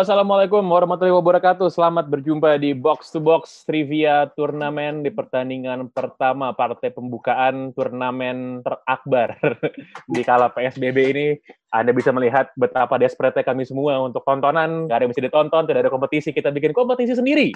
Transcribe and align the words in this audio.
Assalamualaikum 0.00 0.64
warahmatullahi 0.64 1.12
wabarakatuh. 1.12 1.68
Selamat 1.68 2.08
berjumpa 2.08 2.56
di 2.56 2.72
Box 2.72 3.12
to 3.12 3.20
Box 3.20 3.68
Trivia 3.68 4.32
Turnamen 4.32 5.04
di 5.04 5.12
pertandingan 5.12 5.92
pertama 5.92 6.56
partai 6.56 6.88
pembukaan 6.88 7.76
turnamen 7.76 8.64
terakbar 8.64 9.36
di 10.16 10.24
kala 10.24 10.48
PSBB 10.56 10.96
ini. 11.12 11.26
Anda 11.68 11.92
bisa 11.92 12.16
melihat 12.16 12.48
betapa 12.56 12.96
desperate 12.96 13.44
kami 13.44 13.68
semua 13.68 14.00
untuk 14.00 14.24
tontonan. 14.24 14.88
Gak 14.88 14.96
ada 14.96 15.02
yang 15.04 15.12
bisa 15.12 15.20
ditonton, 15.20 15.68
tidak 15.68 15.84
ada 15.84 15.92
kompetisi. 15.92 16.32
Kita 16.32 16.48
bikin 16.48 16.72
kompetisi 16.72 17.12
sendiri. 17.12 17.52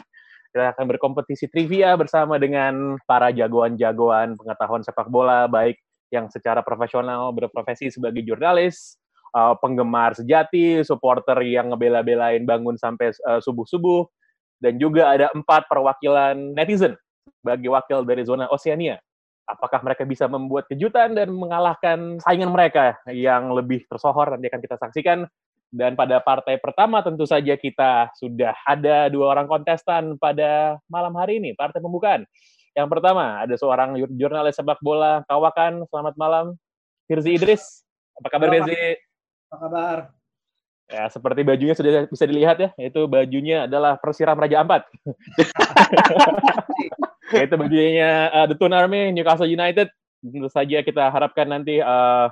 Kita 0.52 0.76
akan 0.76 0.84
berkompetisi 0.84 1.48
trivia 1.48 1.96
bersama 1.96 2.36
dengan 2.36 3.00
para 3.08 3.32
jagoan-jagoan 3.32 4.36
pengetahuan 4.36 4.84
sepak 4.84 5.08
bola, 5.08 5.48
baik 5.48 5.80
yang 6.12 6.28
secara 6.28 6.60
profesional 6.60 7.32
berprofesi 7.32 7.88
sebagai 7.88 8.20
jurnalis, 8.20 9.00
uh, 9.34 9.58
penggemar 9.58 10.14
sejati, 10.14 10.86
supporter 10.86 11.36
yang 11.42 11.74
ngebela-belain 11.74 12.46
bangun 12.46 12.78
sampai 12.78 13.10
uh, 13.26 13.42
subuh-subuh, 13.42 14.06
dan 14.62 14.78
juga 14.78 15.10
ada 15.10 15.26
empat 15.34 15.66
perwakilan 15.68 16.54
netizen 16.54 16.94
bagi 17.44 17.68
wakil 17.68 18.06
dari 18.06 18.24
zona 18.24 18.48
Oceania. 18.48 18.96
Apakah 19.44 19.84
mereka 19.84 20.08
bisa 20.08 20.24
membuat 20.24 20.64
kejutan 20.72 21.12
dan 21.12 21.28
mengalahkan 21.28 22.16
saingan 22.24 22.48
mereka 22.48 22.96
yang 23.12 23.52
lebih 23.52 23.84
tersohor 23.92 24.32
nanti 24.32 24.48
akan 24.48 24.62
kita 24.64 24.76
saksikan. 24.80 25.28
Dan 25.74 25.98
pada 25.98 26.22
partai 26.22 26.56
pertama 26.62 27.02
tentu 27.02 27.26
saja 27.26 27.58
kita 27.58 28.14
sudah 28.14 28.54
ada 28.62 29.10
dua 29.10 29.34
orang 29.34 29.50
kontestan 29.50 30.14
pada 30.16 30.78
malam 30.86 31.12
hari 31.18 31.42
ini, 31.42 31.50
partai 31.52 31.82
pembukaan. 31.82 32.22
Yang 32.78 32.88
pertama 32.94 33.42
ada 33.42 33.52
seorang 33.58 33.98
jurnalis 34.14 34.54
sepak 34.54 34.78
bola 34.80 35.26
kawakan. 35.26 35.82
Selamat 35.90 36.14
malam, 36.14 36.54
Firzi 37.10 37.34
Idris. 37.34 37.82
Apa 38.16 38.38
kabar. 38.38 38.54
Firzi? 38.54 39.03
Apa 39.54 39.70
kabar? 39.70 39.98
Ya, 40.90 41.06
seperti 41.06 41.46
bajunya 41.46 41.78
sudah 41.78 42.10
bisa 42.10 42.26
dilihat 42.26 42.58
ya, 42.58 42.68
itu 42.76 43.06
bajunya 43.06 43.70
adalah 43.70 43.94
Persiram 44.02 44.34
Raja 44.34 44.66
Ampat. 44.66 44.82
itu 47.46 47.54
bajunya 47.54 48.34
uh, 48.34 48.46
The 48.50 48.58
Toon 48.58 48.74
Army, 48.74 49.14
Newcastle 49.14 49.46
United. 49.46 49.94
Tentu 50.18 50.50
saja 50.50 50.82
kita 50.82 51.08
harapkan 51.08 51.46
nanti 51.46 51.78
uh, 51.78 52.26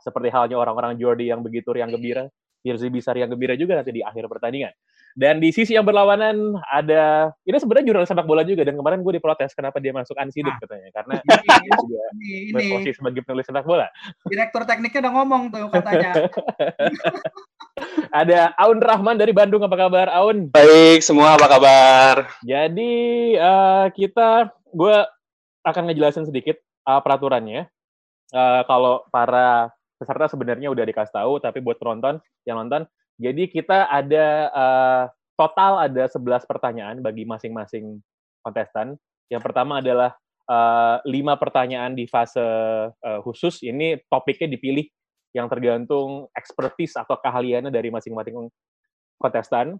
seperti 0.00 0.32
halnya 0.32 0.56
orang-orang 0.56 0.96
Jordi 0.96 1.28
yang 1.28 1.44
begitu 1.44 1.76
riang 1.76 1.92
gembira, 1.92 2.32
Firzi 2.64 2.88
bisa 2.88 3.12
riang 3.12 3.28
gembira 3.28 3.60
juga 3.60 3.76
nanti 3.76 3.92
di 3.92 4.00
akhir 4.00 4.24
pertandingan. 4.32 4.72
Dan 5.14 5.38
di 5.38 5.54
sisi 5.54 5.78
yang 5.78 5.86
berlawanan 5.86 6.58
ada, 6.66 7.30
ini 7.46 7.54
sebenarnya 7.54 7.86
jurnalis 7.86 8.10
sepak 8.10 8.26
bola 8.26 8.42
juga, 8.42 8.66
dan 8.66 8.74
kemarin 8.74 8.98
gue 8.98 9.14
diprotes 9.14 9.54
kenapa 9.54 9.78
dia 9.78 9.94
masuk 9.94 10.18
Ansiduk 10.18 10.50
Ah. 10.50 10.58
katanya, 10.58 10.90
karena 10.90 11.14
Ini, 11.30 11.54
dia 11.62 11.72
juga 11.78 12.02
ini, 12.18 12.50
berposisi 12.50 12.98
sebagai 12.98 13.22
penulis 13.22 13.46
sepak 13.46 13.62
bola. 13.62 13.86
direktur 14.26 14.66
tekniknya 14.66 15.06
udah 15.06 15.12
ngomong 15.14 15.42
tuh 15.54 15.70
katanya. 15.70 16.12
Ada 18.10 18.58
Aun 18.58 18.82
Rahman 18.82 19.14
dari 19.14 19.30
Bandung, 19.30 19.62
apa 19.62 19.78
kabar 19.78 20.10
Aun? 20.10 20.50
Baik, 20.50 21.06
semua 21.06 21.38
apa 21.38 21.46
kabar? 21.46 22.14
Jadi 22.42 22.94
eh, 23.38 23.86
kita, 23.94 24.50
gue 24.74 24.96
akan 25.62 25.82
ngejelasin 25.90 26.26
sedikit 26.26 26.58
eh, 26.58 27.00
peraturannya. 27.06 27.70
Eh, 28.34 28.62
kalau 28.66 29.06
para 29.14 29.70
peserta 29.94 30.26
sebenarnya 30.26 30.74
udah 30.74 30.82
dikasih 30.82 31.14
tahu, 31.14 31.38
tapi 31.38 31.62
buat 31.62 31.78
penonton 31.78 32.18
yang 32.42 32.58
nonton, 32.58 32.82
jadi 33.18 33.46
kita 33.46 33.86
ada 33.86 34.26
eh, 34.50 35.04
total 35.38 35.86
ada 35.86 36.04
11 36.06 36.50
pertanyaan 36.50 36.96
bagi 36.98 37.26
masing-masing 37.26 38.02
kontestan. 38.42 38.98
Yang 39.30 39.42
pertama 39.50 39.80
adalah 39.82 40.14
lima 41.08 41.40
pertanyaan 41.40 41.96
di 41.96 42.04
fase 42.04 42.44
eh, 42.92 43.20
khusus. 43.24 43.64
Ini 43.64 44.04
topiknya 44.12 44.52
dipilih 44.52 44.84
yang 45.34 45.48
tergantung 45.50 46.30
expertise 46.36 46.94
atau 46.94 47.16
keahliannya 47.18 47.72
dari 47.72 47.88
masing-masing 47.88 48.52
kontestan. 49.18 49.74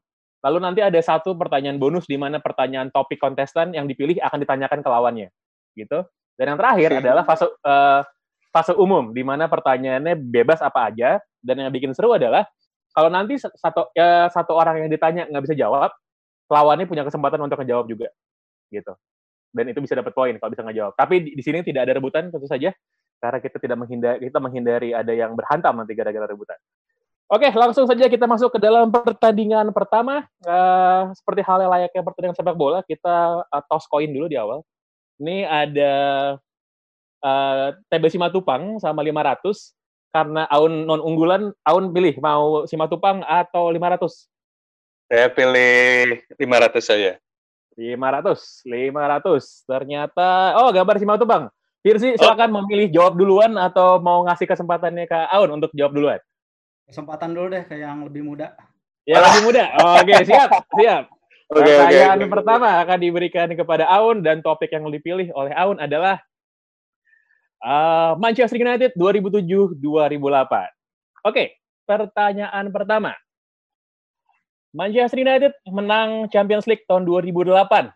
Lalu 0.44 0.58
nanti 0.60 0.80
ada 0.84 1.00
satu 1.00 1.36
pertanyaan 1.36 1.80
bonus 1.80 2.04
di 2.04 2.20
mana 2.20 2.40
pertanyaan 2.40 2.92
topik 2.92 3.16
kontestan 3.16 3.72
yang 3.72 3.88
dipilih 3.88 4.20
akan 4.20 4.44
ditanyakan 4.44 4.80
ke 4.84 4.88
lawannya, 4.88 5.28
gitu. 5.72 6.04
Dan 6.36 6.52
yang 6.52 6.58
terakhir 6.60 6.90
adalah 7.00 7.22
fase 7.24 7.46
eh, 7.48 8.00
fase 8.54 8.72
umum 8.76 9.10
di 9.10 9.26
mana 9.26 9.50
pertanyaannya 9.50 10.14
bebas 10.14 10.62
apa 10.62 10.90
aja 10.92 11.18
dan 11.42 11.58
yang 11.58 11.72
bikin 11.74 11.90
seru 11.90 12.14
adalah 12.14 12.46
kalau 12.94 13.10
nanti 13.10 13.36
satu 13.42 13.90
ya, 13.92 14.30
satu 14.30 14.54
orang 14.54 14.86
yang 14.86 14.90
ditanya 14.90 15.26
nggak 15.26 15.44
bisa 15.50 15.58
jawab, 15.58 15.90
lawannya 16.46 16.86
punya 16.86 17.02
kesempatan 17.02 17.42
untuk 17.42 17.58
menjawab 17.58 17.90
juga, 17.90 18.08
gitu. 18.70 18.94
Dan 19.50 19.70
itu 19.70 19.82
bisa 19.82 19.98
dapat 19.98 20.14
poin 20.14 20.34
kalau 20.38 20.50
bisa 20.54 20.62
nggak 20.62 20.78
jawab. 20.78 20.92
Tapi 20.94 21.14
di, 21.26 21.30
di 21.34 21.42
sini 21.42 21.66
tidak 21.66 21.90
ada 21.90 21.98
rebutan 21.98 22.30
tentu 22.30 22.46
saja 22.46 22.70
karena 23.18 23.38
kita 23.42 23.56
tidak 23.58 23.78
menghindari 23.78 24.18
kita 24.26 24.38
menghindari 24.42 24.90
ada 24.92 25.12
yang 25.14 25.34
berhantam 25.34 25.74
nanti 25.78 25.94
gara-gara 25.94 26.26
rebutan. 26.30 26.58
Oke, 27.24 27.48
langsung 27.56 27.88
saja 27.88 28.04
kita 28.04 28.28
masuk 28.28 28.52
ke 28.52 28.58
dalam 28.60 28.92
pertandingan 28.92 29.72
pertama. 29.72 30.28
Eh, 30.44 31.02
seperti 31.16 31.40
yang 31.40 31.72
layaknya 31.72 32.02
pertandingan 32.04 32.36
sepak 32.36 32.52
bola, 32.52 32.84
kita 32.84 33.48
eh, 33.48 33.62
toss 33.64 33.88
koin 33.88 34.12
dulu 34.12 34.28
di 34.28 34.36
awal. 34.36 34.60
Ini 35.18 35.48
ada 35.48 35.94
eh, 37.24 37.66
TB 37.88 38.04
Simatupang 38.12 38.76
sama 38.76 39.00
500. 39.00 39.72
Karena 40.14 40.46
Aun 40.46 40.86
non 40.86 41.02
unggulan, 41.02 41.50
Aun 41.66 41.90
pilih 41.90 42.14
mau 42.22 42.70
Simatupang 42.70 43.26
atau 43.26 43.66
500? 43.66 44.30
Saya 45.10 45.26
pilih 45.26 46.22
500 46.38 46.78
saja. 46.78 47.18
500, 47.74 48.62
500. 48.62 49.66
Ternyata, 49.66 50.54
oh 50.62 50.70
gambar 50.70 51.02
Simatupang. 51.02 51.50
Firsi, 51.82 52.14
silakan 52.14 52.62
memilih 52.62 52.94
jawab 52.94 53.18
duluan 53.18 53.58
atau 53.58 53.98
mau 53.98 54.22
ngasih 54.24 54.46
kesempatannya 54.46 55.10
ke 55.10 55.18
Aun 55.34 55.50
untuk 55.50 55.74
jawab 55.74 55.92
duluan. 55.98 56.22
Kesempatan 56.86 57.34
dulu 57.34 57.50
deh 57.50 57.66
ke 57.66 57.74
yang 57.76 58.06
lebih 58.06 58.22
muda. 58.22 58.54
Ya 59.04 59.18
lebih 59.18 59.50
muda. 59.50 59.64
Oke, 59.98 60.14
siap, 60.30 60.48
siap. 60.78 61.10
Oke, 61.50 61.60
oke, 61.60 61.68
Pertanyaan 61.68 62.24
oke. 62.24 62.32
pertama 62.32 62.68
akan 62.80 62.98
diberikan 63.02 63.48
kepada 63.52 63.84
Aun 63.90 64.24
dan 64.24 64.40
topik 64.40 64.72
yang 64.72 64.88
dipilih 64.88 65.28
oleh 65.36 65.52
Aun 65.58 65.76
adalah 65.76 66.22
uh, 67.64 68.12
Manchester 68.20 68.60
United 68.60 68.92
2007-2008. 68.94 69.80
Oke, 71.24 71.56
pertanyaan 71.88 72.68
pertama. 72.68 73.16
Manchester 74.74 75.22
United 75.22 75.52
menang 75.70 76.28
Champions 76.28 76.68
League 76.68 76.84
tahun 76.84 77.08
2008. 77.08 77.90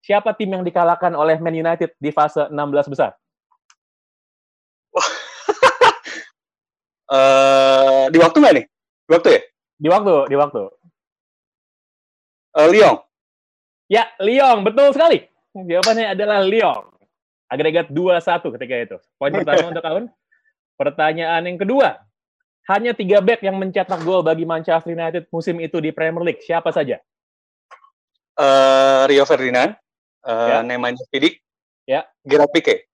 Siapa 0.00 0.32
tim 0.32 0.48
yang 0.48 0.64
dikalahkan 0.64 1.12
oleh 1.12 1.36
Man 1.36 1.52
United 1.52 1.92
di 2.00 2.10
fase 2.10 2.48
16 2.48 2.92
besar? 2.92 3.12
Eh, 7.10 8.04
di 8.14 8.22
waktu 8.22 8.38
nggak 8.38 8.54
nih? 8.54 8.66
Di 9.02 9.10
waktu 9.18 9.28
ya? 9.34 9.40
Di 9.82 9.88
waktu, 9.90 10.14
di 10.30 10.36
waktu. 10.38 10.62
Eh, 12.54 12.68
Lyon. 12.70 12.96
Ya, 13.90 14.06
Lyon, 14.22 14.62
betul 14.62 14.94
sekali. 14.94 15.26
Jawabannya 15.50 16.14
adalah 16.14 16.38
Lyon. 16.46 16.86
Agregat 17.50 17.90
2-1 17.90 18.54
ketika 18.54 18.74
itu. 18.78 18.96
Poin 19.18 19.34
pertama 19.34 19.66
untuk 19.74 19.84
Aun. 19.84 20.04
Pertanyaan 20.78 21.42
yang 21.42 21.58
kedua. 21.58 21.98
Hanya 22.70 22.94
tiga 22.94 23.18
back 23.18 23.42
yang 23.42 23.58
mencetak 23.58 23.98
gol 24.06 24.22
bagi 24.22 24.46
Manchester 24.46 24.94
United 24.94 25.26
musim 25.34 25.58
itu 25.58 25.82
di 25.82 25.90
Premier 25.90 26.22
League. 26.22 26.46
Siapa 26.46 26.70
saja? 26.70 27.02
Eh, 28.38 29.00
Rio 29.10 29.26
Ferdinand. 29.26 29.74
Eh, 30.22 30.46
Ya. 30.48 30.62
Nemanja 30.62 31.02
Vidic. 31.10 31.42
Ya. 31.90 32.06
Gerard 32.22 32.54
Pique. 32.54 32.86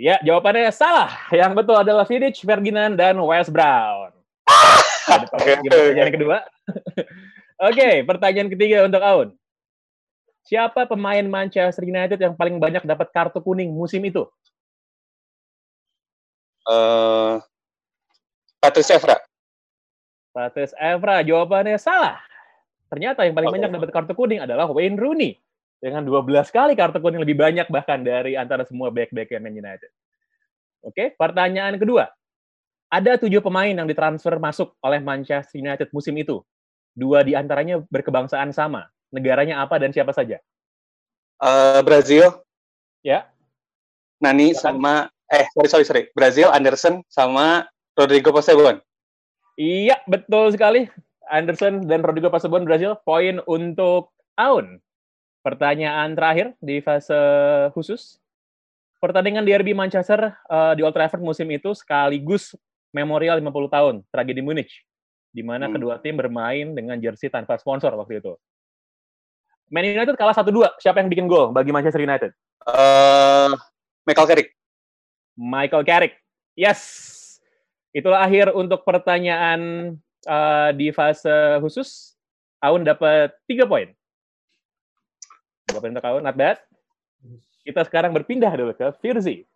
Ya, 0.00 0.16
jawabannya 0.24 0.72
salah. 0.72 1.12
Yang 1.28 1.52
betul 1.60 1.76
adalah 1.76 2.08
Vidic, 2.08 2.40
Ferdinand, 2.40 2.96
dan 2.96 3.20
Wes 3.20 3.52
Brown. 3.52 4.10
Ada 5.12 5.28
pertanyaan 5.28 6.10
kedua? 6.10 6.38
Oke, 7.68 8.08
pertanyaan 8.08 8.48
ketiga 8.48 8.88
untuk 8.88 9.04
Aun. 9.04 9.36
Siapa 10.50 10.82
pemain 10.90 11.22
Manchester 11.22 11.86
United 11.86 12.18
yang 12.18 12.34
paling 12.34 12.58
banyak 12.58 12.82
dapat 12.82 13.14
kartu 13.14 13.38
kuning 13.38 13.70
musim 13.70 14.02
itu? 14.02 14.26
Eh, 16.66 17.34
Patrice 18.58 18.90
Evra. 18.98 19.14
Patrice 20.34 20.74
Evra, 20.74 21.22
jawabannya 21.22 21.78
salah. 21.78 22.18
Ternyata 22.90 23.22
yang 23.22 23.38
paling 23.38 23.50
Oh. 23.50 23.54
banyak 23.54 23.70
dapat 23.70 23.90
kartu 23.94 24.12
kuning 24.18 24.42
adalah 24.42 24.66
Wayne 24.66 24.98
Rooney. 24.98 25.38
Dengan 25.78 26.02
12 26.02 26.50
kali 26.50 26.74
kartu 26.74 26.98
kuning 26.98 27.22
lebih 27.22 27.38
banyak 27.38 27.70
bahkan 27.70 28.02
dari 28.02 28.34
antara 28.34 28.66
semua 28.66 28.90
back-back 28.90 29.30
Man 29.38 29.54
United. 29.54 29.88
Oke, 30.82 31.14
pertanyaan 31.14 31.78
kedua. 31.78 32.10
Ada 32.90 33.22
tujuh 33.22 33.38
pemain 33.38 33.70
yang 33.70 33.86
ditransfer 33.86 34.34
masuk 34.42 34.74
oleh 34.82 34.98
Manchester 34.98 35.62
United 35.62 35.94
musim 35.94 36.18
itu. 36.18 36.42
Dua 36.90 37.22
di 37.22 37.38
antaranya 37.38 37.78
berkebangsaan 37.86 38.50
sama. 38.50 38.90
Negaranya 39.10 39.60
apa 39.60 39.76
dan 39.76 39.90
siapa 39.90 40.10
saja? 40.10 40.38
Eh, 41.40 41.80
Brazil, 41.82 42.30
Ya, 43.00 43.32
Nani 44.20 44.52
Silakan. 44.52 44.60
sama 44.60 44.92
eh 45.26 45.46
sorry 45.56 45.68
sorry 45.68 45.84
sorry 45.84 46.02
Brazil, 46.12 46.52
Anderson 46.52 47.00
sama 47.08 47.64
Rodrigo 47.96 48.28
Pasebon. 48.28 48.76
Iya, 49.56 50.04
betul 50.04 50.52
sekali. 50.52 50.84
Anderson 51.24 51.80
dan 51.84 52.04
Rodrigo 52.04 52.28
Pasebon 52.28 52.64
Brazil. 52.64 52.92
Poin 53.00 53.40
untuk 53.46 54.12
Aun. 54.36 54.84
Pertanyaan 55.40 56.12
terakhir 56.12 56.52
di 56.60 56.80
fase 56.80 57.16
khusus. 57.72 58.20
Pertandingan 59.00 59.48
derby 59.48 59.72
Manchester 59.72 60.36
eh, 60.36 60.72
di 60.76 60.84
Old 60.84 60.92
Trafford 60.92 61.24
musim 61.24 61.48
itu 61.48 61.72
sekaligus 61.72 62.52
memorial 62.92 63.40
50 63.40 63.48
tahun 63.70 63.94
tragedi 64.12 64.44
Munich, 64.44 64.84
di 65.32 65.40
mana 65.40 65.64
Hmm. 65.64 65.72
kedua 65.72 65.96
tim 65.96 66.20
bermain 66.20 66.76
dengan 66.76 67.00
jersey 67.00 67.32
tanpa 67.32 67.56
sponsor 67.56 67.96
waktu 67.96 68.20
itu. 68.20 68.36
Man 69.70 69.86
United 69.86 70.18
kalah 70.18 70.34
1-2. 70.34 70.82
Siapa 70.82 70.98
yang 70.98 71.06
bikin 71.06 71.30
gol 71.30 71.54
bagi 71.54 71.70
Manchester 71.70 72.02
United? 72.02 72.34
Eh, 72.66 73.50
Michael 74.02 74.26
Carrick. 74.26 74.48
Michael 75.38 75.86
Carrick. 75.86 76.14
Yes. 76.58 76.80
Itulah 77.94 78.26
akhir 78.26 78.50
untuk 78.50 78.82
pertanyaan 78.82 79.94
eh, 80.26 80.70
di 80.74 80.90
fase 80.90 81.62
khusus. 81.62 82.18
Aun 82.60 82.82
dapat 82.82 83.30
tiga 83.46 83.64
poin. 83.64 83.88
Tiga 85.70 85.78
poin 85.78 85.94
untuk 85.94 86.04
Aun, 86.04 86.26
not 86.26 86.34
bad. 86.34 86.58
Kita 87.62 87.86
sekarang 87.86 88.10
berpindah 88.10 88.50
dulu 88.50 88.74
ke 88.74 88.90
Firzi. 88.98 89.46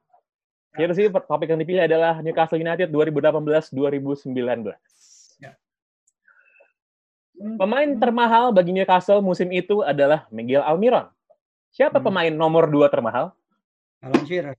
Firzi, 0.74 1.10
topik 1.10 1.50
yang 1.50 1.60
dipilih 1.60 1.86
adalah 1.86 2.22
Newcastle 2.22 2.58
United 2.58 2.90
2018-2019. 2.90 4.74
Ya. 7.34 7.58
Pemain 7.58 7.90
termahal 7.98 8.54
bagi 8.54 8.70
Newcastle 8.70 9.18
musim 9.18 9.50
itu 9.50 9.82
adalah 9.82 10.30
Miguel 10.30 10.62
Almiron. 10.62 11.10
Siapa 11.74 11.98
Hmm. 11.98 12.06
pemain 12.06 12.30
nomor 12.30 12.70
dua 12.70 12.86
termahal? 12.86 13.34
Alan 13.98 14.22
Shearer. 14.22 14.54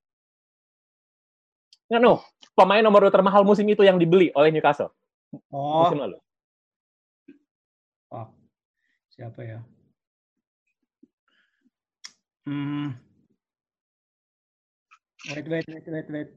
Nggak, 1.87 2.01
no. 2.03 2.19
Pemain 2.51 2.83
nomor 2.83 3.07
dua 3.07 3.13
termahal 3.13 3.47
musim 3.47 3.63
itu 3.67 3.83
yang 3.83 3.95
dibeli 3.95 4.31
oleh 4.35 4.51
Newcastle 4.51 4.91
Oh, 5.51 5.87
musim 5.87 5.99
lalu. 5.99 6.17
oh. 8.11 8.27
siapa 9.11 9.39
ya? 9.43 9.59
Hmm. 12.45 12.95
Wait, 15.31 15.47
wait, 15.49 15.65
wait, 15.65 15.85
wait, 15.87 16.07
wait. 16.11 16.29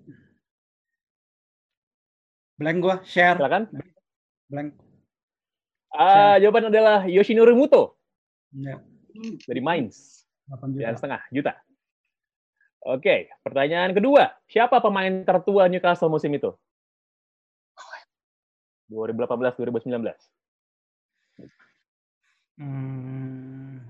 Blank 2.57 2.79
gua, 2.81 2.97
share. 3.05 3.37
Silakan. 3.37 3.69
Blank. 4.49 4.88
Ah, 5.93 6.37
jawaban 6.37 6.69
adalah 6.69 7.09
Yoshinori 7.09 7.57
Muto 7.57 7.97
Ya, 8.53 8.81
dari 9.45 9.61
Mainz, 9.61 10.25
8 10.49 10.73
sembilan 10.73 10.93
juta. 10.93 10.99
setengah 11.01 11.23
juta. 11.33 11.53
Oke, 12.89 13.29
pertanyaan 13.45 13.93
kedua. 13.93 14.33
Siapa 14.49 14.81
pemain 14.81 15.25
tertua 15.25 15.69
Newcastle 15.69 16.09
musim 16.09 16.33
itu? 16.33 16.49
2018-2019. 18.89 20.17
Hmm. 22.57 23.85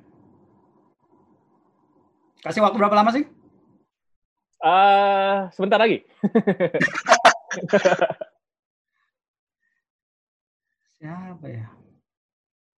Kasih 2.42 2.62
waktu 2.66 2.78
berapa 2.82 2.98
lama 2.98 3.14
sih? 3.14 3.22
Ah, 4.58 5.54
sebentar 5.54 5.78
lagi. 5.78 6.02
Siapa 10.98 11.46
ya? 11.46 11.77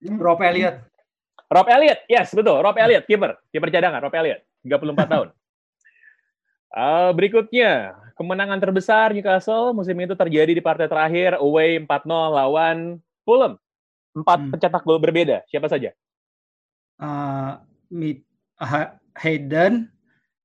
Rob 0.00 0.40
Elliot. 0.40 0.80
Rob 1.50 1.66
Elliot, 1.66 2.00
yes 2.06 2.30
betul. 2.30 2.56
Rob 2.58 2.74
Elliot, 2.74 3.04
kiper, 3.04 3.36
kiper 3.50 3.68
cadangan. 3.68 4.00
Rob 4.00 4.14
Elliot, 4.14 4.40
34 4.62 4.80
tahun. 5.12 5.28
Ah, 6.70 7.10
berikutnya, 7.10 7.92
kemenangan 8.14 8.62
terbesar 8.62 9.10
Newcastle 9.10 9.74
musim 9.74 9.98
itu 9.98 10.14
terjadi 10.14 10.54
di 10.54 10.62
partai 10.62 10.86
terakhir 10.86 11.34
away 11.36 11.82
4-0 11.82 12.06
lawan 12.30 13.02
Fulham. 13.26 13.58
Empat 14.14 14.38
Hmm. 14.38 14.50
pencetak 14.54 14.82
gol 14.82 15.02
berbeda. 15.02 15.42
Siapa 15.46 15.66
saja? 15.66 15.90
Uh, 16.96 17.58
Mit- 17.90 18.26
Ha- 18.56 18.94
Hayden, 19.16 19.88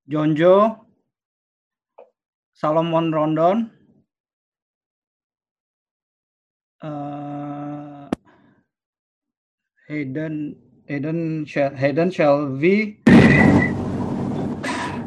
Jonjo, 0.02 0.82
Salomon 2.50 3.12
Rondon, 3.12 3.68
uh, 6.80 7.35
Hayden, 9.86 10.56
Hayden, 10.88 11.46
Shel- 11.46 11.74
Hayden 11.78 12.10
Shelby, 12.10 12.98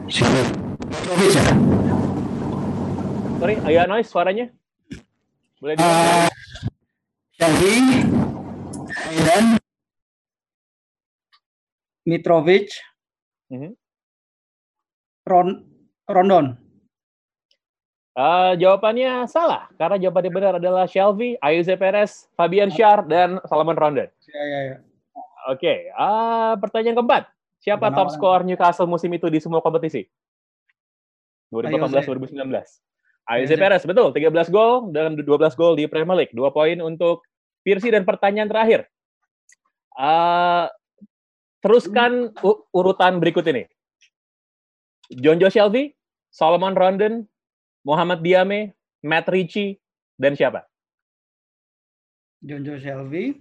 Mitrovic 0.09 1.35
ya? 1.35 1.43
Sorry, 3.39 3.55
agak 3.63 3.85
noise 3.91 4.07
suaranya. 4.09 4.45
Boleh 5.59 5.75
di 5.75 5.83
Uh, 5.83 6.27
Shelby, 7.35 7.73
Hayden, 8.87 9.45
Mitrovic, 12.07 12.71
Mhm. 13.51 13.75
Ron, 15.27 15.47
Rondon. 16.07 16.55
Ah, 18.17 18.57
jawabannya 18.57 19.29
salah, 19.29 19.69
karena 19.77 20.01
jawabannya 20.01 20.31
benar 20.33 20.53
adalah 20.57 20.89
Shelby, 20.89 21.37
Ayuze 21.39 21.77
Perez, 21.77 22.25
Fabian 22.33 22.73
Schär, 22.73 23.05
dan 23.05 23.37
Salomon 23.45 23.77
Rondon. 23.77 24.09
Ya, 24.25 24.43
ya, 24.43 24.59
ya. 24.73 24.75
Oke, 25.47 25.93
ah, 25.93 26.57
pertanyaan 26.57 26.99
keempat. 26.99 27.23
Siapa 27.59 27.91
Bukan 27.91 27.97
top 27.97 28.09
skor 28.15 28.41
Newcastle 28.43 28.89
musim 28.89 29.11
itu 29.13 29.27
di 29.27 29.39
semua 29.39 29.59
kompetisi? 29.59 30.07
2018-2019. 31.51 32.39
Ayuze. 33.29 33.55
Perez, 33.61 33.83
betul. 33.85 34.09
13 34.09 34.49
gol 34.49 34.89
dan 34.89 35.13
12 35.13 35.53
gol 35.53 35.77
di 35.77 35.85
Premier 35.85 36.25
League. 36.25 36.33
Dua 36.33 36.49
poin 36.49 36.81
untuk 36.81 37.21
Piercy 37.61 37.93
dan 37.93 38.07
pertanyaan 38.07 38.49
terakhir. 38.49 38.89
Ah, 39.93 40.71
teruskan 41.61 42.33
urutan 42.73 43.21
berikut 43.21 43.45
ini. 43.45 43.69
Jonjo 45.13 45.49
Shelby, 45.51 45.93
Solomon 46.33 46.73
Rondon, 46.73 47.25
Muhammad 47.85 48.19
Diame, 48.19 48.75
Matt 49.03 49.27
Ritchie, 49.31 49.79
dan 50.19 50.35
siapa? 50.35 50.67
Jonjo 52.43 52.79
Shelby, 52.79 53.35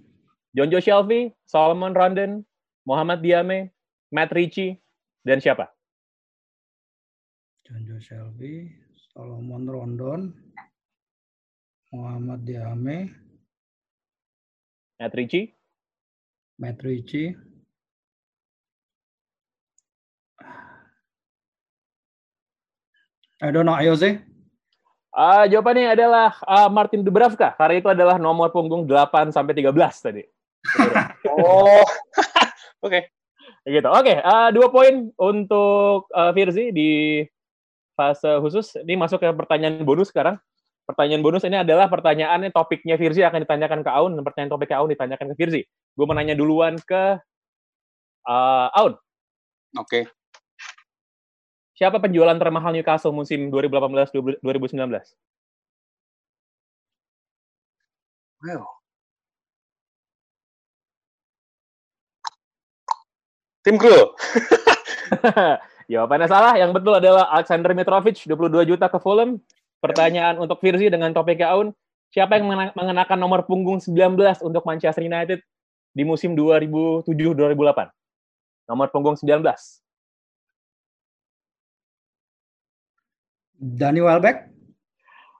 Jonjo 0.55 0.79
Shelby, 0.79 1.31
Solomon 1.47 1.95
Rondon, 1.95 2.43
Muhammad 2.87 3.19
Diame, 3.23 3.71
Matt 4.11 4.31
Ritchie, 4.31 4.79
dan 5.27 5.39
siapa? 5.43 5.67
Jonjo 7.67 7.99
Shelby, 7.99 8.71
Solomon 9.11 9.67
Rondon, 9.67 10.31
Muhammad 11.91 12.45
Diame, 12.47 13.11
Matt 14.99 15.15
Ritchie, 15.15 15.55
Matt 16.59 16.79
Ritchie, 16.83 17.35
I 23.39 23.55
don't 23.55 23.63
know, 23.63 23.75
Ayoze. 23.75 24.19
Ah, 25.15 25.47
jawabannya 25.47 25.95
adalah 25.95 26.35
ah, 26.43 26.67
Martin 26.67 27.01
Dubravka, 27.01 27.55
karena 27.55 27.75
itu 27.79 27.89
adalah 27.89 28.19
nomor 28.19 28.51
punggung 28.51 28.83
8 28.85 29.31
sampai 29.31 29.55
13 29.55 29.73
tadi. 30.05 30.23
Oh, 31.39 31.83
oke. 32.85 32.99
Gitu. 33.63 33.87
Oke, 33.87 34.19
ah, 34.19 34.51
dua 34.51 34.67
poin 34.67 35.07
untuk 35.15 36.11
ah, 36.11 36.35
Firzi 36.35 36.75
di 36.75 37.23
fase 37.95 38.39
khusus. 38.43 38.75
Ini 38.83 38.99
masuk 38.99 39.23
ke 39.23 39.31
pertanyaan 39.31 39.83
bonus 39.87 40.11
sekarang. 40.11 40.35
Pertanyaan 40.83 41.23
bonus 41.23 41.47
ini 41.47 41.63
adalah 41.63 41.87
pertanyaannya 41.87 42.51
topiknya 42.51 42.99
Firzi 42.99 43.23
akan 43.23 43.47
ditanyakan 43.47 43.79
ke 43.87 43.91
Aun, 43.91 44.19
dan 44.19 44.23
pertanyaan 44.27 44.51
topik 44.51 44.71
Aun 44.75 44.91
ditanyakan 44.91 45.31
ke 45.31 45.35
Firzi. 45.39 45.61
Gue 45.95 46.05
menanya 46.07 46.35
duluan 46.35 46.75
ke 46.75 47.15
ah, 48.27 48.67
Aun. 48.75 48.99
Oke. 49.79 50.18
Siapa 51.79 51.95
penjualan 52.03 52.35
termahal 52.35 52.75
Newcastle 52.75 53.15
musim 53.15 53.47
2018-2019? 53.55 54.43
Wow. 58.43 58.67
Tim 63.63 63.79
Krul. 63.79 64.11
Jawabannya 65.91 66.27
salah. 66.27 66.53
Yang 66.59 66.71
betul 66.75 66.93
adalah 66.99 67.31
Alexander 67.31 67.71
Mitrovic, 67.71 68.27
22 68.27 68.75
juta 68.75 68.91
ke 68.91 68.99
Fulham. 68.99 69.39
Pertanyaan 69.79 70.35
untuk 70.35 70.59
Firzi 70.59 70.91
dengan 70.91 71.15
topik 71.15 71.39
Aun. 71.47 71.71
Siapa 72.11 72.35
yang 72.35 72.49
mengena- 72.49 72.75
mengenakan 72.75 73.19
nomor 73.21 73.47
punggung 73.47 73.79
19 73.79 74.43
untuk 74.43 74.67
Manchester 74.67 75.05
United 75.05 75.39
di 75.95 76.03
musim 76.03 76.35
2007-2008? 76.35 77.87
Nomor 78.67 78.91
punggung 78.91 79.15
19. 79.15 79.39
Danny 83.59 83.99
Welbeck, 83.99 84.49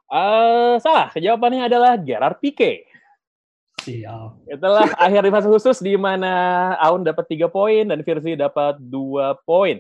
Eh, 0.10 0.76
salah. 0.82 1.14
Jawabannya 1.14 1.70
adalah 1.70 1.94
Gerard 2.02 2.42
Pique. 2.42 2.90
Sial. 3.86 4.42
Itulah 4.50 4.90
akhir 5.06 5.22
di 5.22 5.32
fase 5.32 5.48
khusus 5.48 5.78
di 5.86 5.94
mana 5.96 6.74
Aun 6.82 7.06
dapat 7.06 7.30
tiga 7.30 7.46
poin 7.46 7.86
dan 7.86 8.02
Firzi 8.02 8.34
dapat 8.34 8.82
dua 8.82 9.38
poin. 9.46 9.78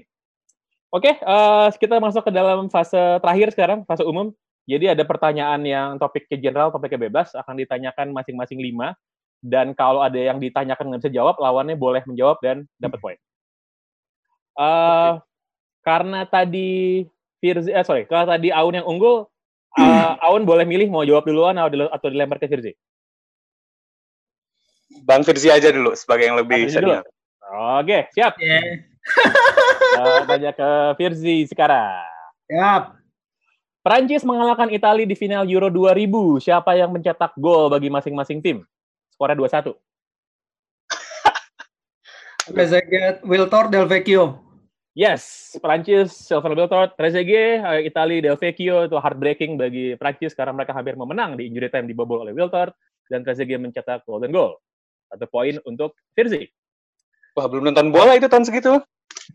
Oke, 0.93 1.17
eh, 1.17 1.67
kita 1.81 1.97
masuk 1.97 2.29
ke 2.29 2.31
dalam 2.33 2.69
fase 2.69 3.17
terakhir 3.21 3.53
sekarang, 3.57 3.85
fase 3.89 4.05
umum. 4.05 4.29
Jadi 4.69 4.85
ada 4.93 5.01
pertanyaan 5.01 5.65
yang 5.65 5.89
topiknya 5.97 6.37
general, 6.37 6.69
topiknya 6.69 7.09
bebas, 7.09 7.33
akan 7.33 7.57
ditanyakan 7.57 8.13
masing-masing 8.13 8.61
lima. 8.61 8.93
Dan 9.41 9.73
kalau 9.73 10.05
ada 10.05 10.17
yang 10.17 10.37
ditanyakan 10.37 10.93
nggak 10.93 11.01
bisa 11.09 11.13
jawab, 11.13 11.41
lawannya 11.41 11.73
boleh 11.73 12.05
menjawab 12.05 12.37
dan 12.45 12.69
dapat 12.77 13.01
poin. 13.01 13.17
Eh, 14.61 15.13
Karena 15.79 16.21
tadi 16.27 17.01
Firzi, 17.39 17.71
eh 17.71 17.83
sorry, 17.87 18.03
kalau 18.03 18.27
tadi 18.27 18.51
Aun 18.51 18.75
yang 18.75 18.87
unggul, 18.87 19.27
eh, 19.79 20.11
Aun 20.27 20.43
boleh 20.43 20.67
milih 20.67 20.91
mau 20.91 21.07
jawab 21.07 21.23
duluan 21.23 21.55
atau 21.55 21.71
dile- 21.71 21.91
atau 21.91 22.07
dilempar 22.11 22.37
ke 22.37 22.51
Firzi. 22.51 22.75
Bang 25.07 25.23
Firzi 25.23 25.47
aja 25.47 25.71
dulu 25.71 25.95
sebagai 25.95 26.27
yang 26.27 26.37
lebih 26.37 26.67
senior. 26.67 27.07
Oke, 27.79 28.11
siap. 28.13 28.35
Oke. 28.35 28.59
Eh, 29.89 30.21
tanya 30.29 30.53
ke 30.53 30.69
Firzi 31.01 31.49
sekarang. 31.49 32.05
Siap. 32.45 32.93
Prancis 33.81 34.21
mengalahkan 34.21 34.69
Italia 34.69 35.01
di 35.01 35.17
final 35.17 35.49
Euro 35.49 35.73
2000. 35.73 36.45
Siapa 36.45 36.77
yang 36.77 36.93
mencetak 36.93 37.33
gol 37.35 37.73
bagi 37.73 37.89
masing-masing 37.89 38.37
tim? 38.37 38.61
Skornya 39.09 39.33
2-1. 39.33 39.73
Trezeguet, 42.53 43.17
Wiltor, 43.29 43.73
Del 43.73 43.89
Vecchio. 43.89 44.45
Yes, 44.97 45.53
Prancis, 45.61 46.11
Sylvain 46.11 46.57
Wiltord, 46.57 46.97
Trezeguet, 46.97 47.61
eh, 47.61 47.81
Italia, 47.85 48.19
Del 48.25 48.37
Vecchio 48.41 48.89
itu 48.89 48.97
heartbreaking 48.97 49.55
bagi 49.55 49.93
Prancis 49.95 50.33
karena 50.33 50.51
mereka 50.51 50.73
hampir 50.73 50.97
memenang 50.97 51.37
di 51.37 51.45
injury 51.45 51.69
time 51.69 51.85
dibobol 51.85 52.25
oleh 52.25 52.33
Wiltord 52.33 52.73
dan 53.07 53.21
Trezeguet 53.21 53.61
mencetak 53.61 54.01
golden 54.03 54.33
goal. 54.33 54.57
Satu 55.07 55.29
poin 55.29 55.55
untuk 55.63 55.93
Firzi. 56.17 56.49
Wah, 57.37 57.45
belum 57.45 57.69
nonton 57.69 57.93
bola 57.93 58.17
itu 58.17 58.25
tahun 58.25 58.49
segitu. 58.49 58.81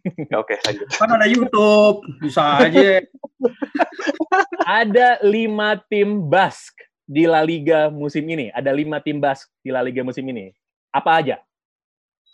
Oke, 0.42 0.58
lanjut. 0.66 0.87
Kan 0.90 1.14
ada 1.14 1.26
YouTube. 1.30 2.02
Bisa 2.18 2.58
aja. 2.58 3.02
Ada 4.66 5.23
lima 5.23 5.78
tim 5.87 6.26
Bask 6.26 6.75
di 7.06 7.30
La 7.30 7.46
Liga 7.46 7.88
musim 7.94 8.26
ini. 8.26 8.50
Ada 8.50 8.75
lima 8.75 8.99
tim 8.99 9.23
Bask 9.23 9.46
di 9.62 9.70
La 9.70 9.87
Liga 9.87 10.02
musim 10.02 10.26
ini. 10.26 10.50
Apa 10.90 11.23
aja? 11.23 11.37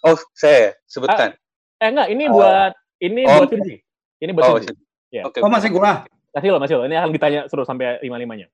Oh, 0.00 0.16
saya 0.32 0.72
sebutkan. 0.88 1.36
Eh 1.80 1.88
enggak, 1.88 2.08
ini 2.08 2.24
Oh. 2.32 2.40
buat 2.40 2.72
ini 3.00 3.24
Oh. 3.26 3.42
buat 3.42 3.50
Firzi. 3.50 3.76
Ini 4.20 4.30
buat 4.36 4.44
oh, 4.46 4.54
Firzi. 4.60 4.74
Ya. 5.10 5.26
oke. 5.26 5.40
Oh 5.42 5.50
masih 5.50 5.72
gua. 5.72 6.04
Masih 6.30 6.48
lo, 6.54 6.58
masih 6.62 6.74
lo. 6.78 6.84
Ini 6.86 6.96
akan 7.00 7.10
ditanya 7.10 7.40
seru 7.50 7.66
sampai 7.66 7.98
lima-limanya. 8.04 8.46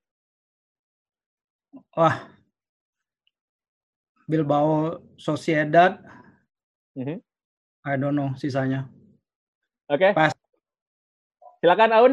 Wah. 1.93 2.25
Bilbao 4.27 5.03
Sociedad. 5.21 6.01
Mhm. 6.97 7.21
I 7.87 7.95
don't 8.01 8.17
know 8.17 8.33
sisanya. 8.41 8.89
Oke. 9.87 10.11
Pas. 10.17 10.33
Silakan 11.63 11.93
Aun. 11.95 12.13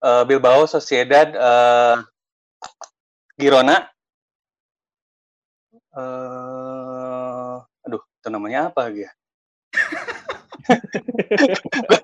Eh, 0.00 0.22
Bilbao, 0.24 0.64
Sociedad, 0.64 1.28
eh, 1.28 1.96
Girona. 3.36 3.84
Eh, 5.72 5.80
itu 5.80 6.79
namanya 8.30 8.70
apa 8.70 8.88
lagi 8.88 9.04
ya? 9.06 9.12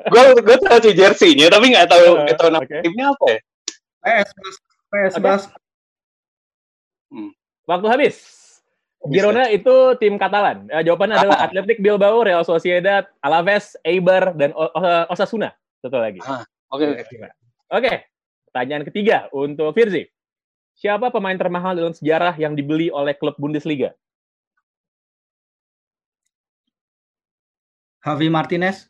gue 0.06 0.22
gue 0.42 0.56
tahu 0.58 0.78
sih 0.82 0.94
jersey-nya, 0.94 1.46
tapi 1.48 1.70
nggak 1.70 1.86
tahu 1.86 2.04
nggak 2.18 2.36
tahu 2.36 2.48
nama 2.50 2.64
oke. 2.64 2.76
timnya 2.82 3.06
apa 3.12 3.26
ya. 3.28 3.38
PS 4.02 4.30
Bas. 4.34 4.56
PS 4.86 5.14
Oke. 5.14 5.22
Bas. 5.22 5.42
Waktu 7.66 7.86
habis. 7.90 8.16
Girona 9.06 9.46
itu 9.50 9.70
tim 10.02 10.18
Katalan. 10.18 10.66
Eh, 10.66 10.82
jawabannya 10.82 11.14
adalah 11.14 11.38
Athletic 11.46 11.78
Bilbao, 11.78 12.26
Real 12.26 12.42
Sociedad, 12.42 13.06
Alaves, 13.22 13.78
Eibar, 13.86 14.34
dan 14.34 14.50
O- 14.50 14.66
O- 14.66 15.06
Osasuna. 15.10 15.54
Satu 15.78 15.98
lagi. 15.98 16.18
Oke, 16.70 16.84
oke. 16.90 17.02
Oke. 17.70 17.92
Pertanyaan 18.50 18.82
ketiga 18.82 19.30
untuk 19.30 19.70
Firzi. 19.74 20.10
Siapa 20.74 21.14
pemain 21.14 21.38
termahal 21.38 21.78
dalam 21.78 21.94
sejarah 21.94 22.34
yang 22.34 22.58
dibeli 22.58 22.90
oleh 22.90 23.14
klub 23.14 23.38
Bundesliga? 23.38 23.94
Javi 28.06 28.30
Martinez. 28.30 28.86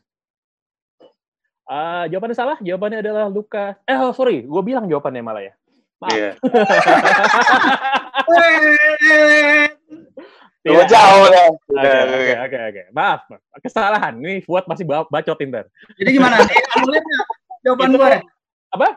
Ah, 1.65 2.05
jawabannya 2.05 2.37
salah. 2.37 2.57
Jawabannya 2.61 3.01
adalah 3.01 3.25
Luka. 3.27 3.81
Eh, 3.89 3.97
oh, 3.97 4.13
sorry. 4.13 4.45
Gue 4.45 4.61
bilang 4.61 4.85
jawabannya 4.85 5.25
malah 5.25 5.41
ya. 5.41 5.53
Maaf. 5.97 6.13
Iya. 6.13 6.31
Tidak. 10.61 10.69
Lu 10.77 10.83
jauh 10.85 11.25
deh. 11.33 11.47
Oke, 11.49 11.73
Udah, 11.73 11.97
oke, 12.05 12.33
oke, 12.45 12.57
oke. 12.69 12.81
Maaf, 12.93 13.21
maaf. 13.25 13.41
kesalahan. 13.65 14.13
Ini 14.21 14.45
Fuad 14.45 14.69
masih 14.69 14.85
ba- 14.85 15.09
bacot 15.09 15.41
ntar. 15.49 15.65
Jadi 15.97 16.09
gimana? 16.13 16.37
Dianulir 16.45 17.01
nggak 17.01 17.27
jawaban 17.65 17.89
gue? 17.89 18.09
Apa? 18.69 18.87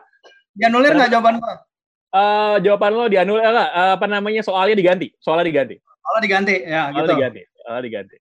Dianulir 0.53 0.91
nggak 0.93 1.09
jawaban 1.09 1.35
gue? 1.41 1.53
Eh, 2.11 2.55
jawaban 2.61 2.91
lo 2.93 3.05
dianulir 3.09 3.41
enggak? 3.41 3.69
Eh, 3.73 3.91
apa 3.97 4.05
namanya? 4.05 4.41
Soalnya 4.45 4.77
diganti. 4.77 5.09
Soalnya 5.17 5.49
diganti. 5.49 5.75
Kalau 5.81 6.19
diganti, 6.21 6.55
ya 6.61 6.93
Soalnya 6.93 7.01
gitu. 7.01 7.11
diganti. 7.17 7.41
Soalnya 7.57 7.83
diganti. 7.89 8.17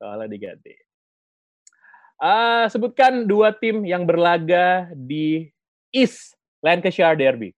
Soalnya 0.00 0.32
diganti. 0.32 0.72
Eh, 2.20 2.64
sebutkan 2.72 3.28
dua 3.28 3.52
tim 3.52 3.84
yang 3.84 4.08
berlaga 4.08 4.88
di 4.96 5.52
East 5.92 6.36
Lancashire 6.64 7.16
Derby. 7.16 7.52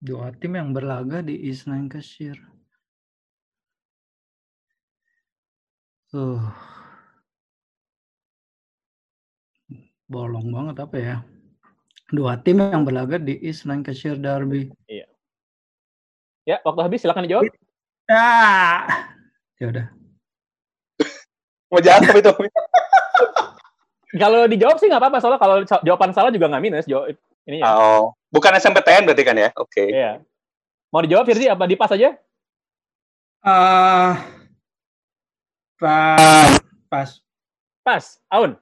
Dua 0.00 0.32
tim 0.32 0.56
yang 0.56 0.72
berlaga 0.72 1.20
di 1.20 1.36
East 1.44 1.68
Lancashire. 1.68 2.40
Uh. 6.12 6.40
Bolong 10.08 10.48
banget 10.48 10.76
apa 10.80 10.96
ya? 10.96 11.16
Dua 12.08 12.40
tim 12.40 12.64
yang 12.64 12.88
berlaga 12.88 13.20
di 13.20 13.36
East 13.44 13.68
Lancashire 13.68 14.16
Derby. 14.16 14.72
Ya, 16.48 16.56
waktu 16.64 16.80
habis 16.80 17.04
silakan 17.04 17.28
dijawab. 17.28 17.44
Ah. 18.08 19.12
Ya 19.60 19.68
udah. 19.68 19.86
Mau 21.68 21.84
jawab 21.84 22.08
itu. 22.16 22.32
Kalau 24.16 24.48
dijawab 24.48 24.80
sih 24.80 24.88
nggak 24.88 25.04
apa-apa, 25.04 25.20
soalnya 25.20 25.36
kalau 25.36 25.60
jawaban 25.84 26.16
salah 26.16 26.32
juga 26.32 26.48
nggak 26.48 26.64
minus. 26.64 26.88
Jawab 26.88 27.12
ini 27.44 27.60
ya. 27.60 27.68
Oh, 27.68 28.16
bukan 28.32 28.56
SMPTN 28.56 29.04
berarti 29.04 29.24
kan 29.28 29.36
ya? 29.36 29.52
Oke. 29.60 29.92
Iya. 29.92 30.24
Mau 30.88 31.04
dijawab 31.04 31.28
Firzi 31.28 31.52
apa 31.52 31.68
dipas 31.68 31.92
aja? 31.92 32.16
Ah. 33.44 34.16
pas. 35.76 36.56
Pas. 36.88 37.10
Pas. 37.84 38.04
Aun. 38.32 38.56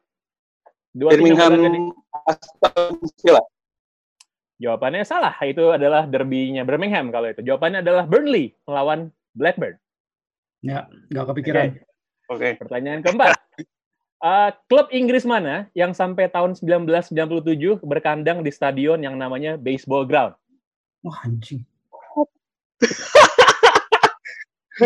Dua 0.90 1.14
Birmingham 1.14 1.94
Aston 2.26 2.98
Villa. 3.22 3.46
Jawabannya 4.56 5.04
salah. 5.04 5.36
Itu 5.44 5.76
adalah 5.76 6.08
derbynya 6.08 6.64
Birmingham 6.64 7.12
kalau 7.12 7.28
itu. 7.28 7.44
Jawabannya 7.44 7.84
adalah 7.84 8.08
Burnley 8.08 8.56
melawan 8.64 9.12
Blackburn. 9.36 9.76
Ya, 10.64 10.88
nggak 11.12 11.26
kepikiran. 11.32 11.76
Oke. 12.32 12.56
Pertanyaan 12.56 13.04
keempat. 13.04 13.36
Eh, 14.16 14.50
klub 14.72 14.88
Inggris 14.96 15.28
mana 15.28 15.68
yang 15.76 15.92
sampai 15.92 16.32
tahun 16.32 16.56
1997 16.56 17.84
berkandang 17.84 18.40
di 18.40 18.48
stadion 18.48 18.96
yang 19.04 19.20
namanya 19.20 19.60
Baseball 19.60 20.08
Ground? 20.08 20.32
Wah, 21.04 21.20
anjing. 21.28 21.60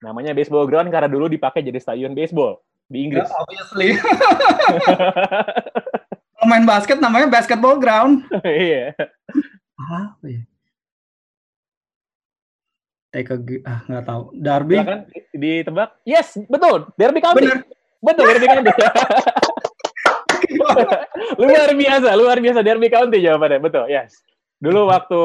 Namanya 0.00 0.32
Baseball 0.32 0.64
Ground 0.68 0.92
karena 0.92 1.08
dulu 1.08 1.28
dipakai 1.28 1.60
jadi 1.60 1.76
stadion 1.76 2.16
baseball 2.16 2.64
di 2.90 2.98
Ya, 2.98 3.02
Inggris. 3.06 3.30
obviously. 3.30 3.88
Kalau 6.34 6.46
main 6.48 6.64
basket 6.64 6.98
namanya 6.98 7.30
basketball 7.30 7.78
ground. 7.78 8.26
Iya. 8.42 8.96
Apa 9.78 10.26
ya? 10.26 10.42
Take 13.10 13.30
a 13.30 13.36
ah 13.66 13.80
nggak 13.86 14.04
tahu. 14.06 14.22
Derby. 14.34 14.76
Silakan 14.78 15.00
ditebak. 15.34 15.90
Yes, 16.02 16.38
betul. 16.46 16.90
Derby 16.94 17.20
County. 17.20 17.42
Bener. 17.42 17.58
Betul, 18.00 18.26
Derby 18.26 18.46
County. 18.48 18.70
luar 21.42 21.70
biasa, 21.70 22.08
luar 22.16 22.36
biasa 22.38 22.60
Derby 22.62 22.88
County 22.88 23.18
jawabannya. 23.20 23.60
Betul, 23.60 23.84
yes. 23.86 24.14
Dulu 24.58 24.88
waktu 24.88 25.20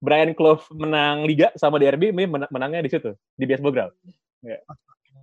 Brian 0.00 0.32
Clough 0.32 0.64
menang 0.72 1.24
liga 1.24 1.52
sama 1.54 1.76
Derby, 1.76 2.10
menangnya 2.12 2.80
di 2.80 2.90
situ, 2.90 3.12
di 3.34 3.44
baseball 3.44 3.72
ground. 3.72 3.92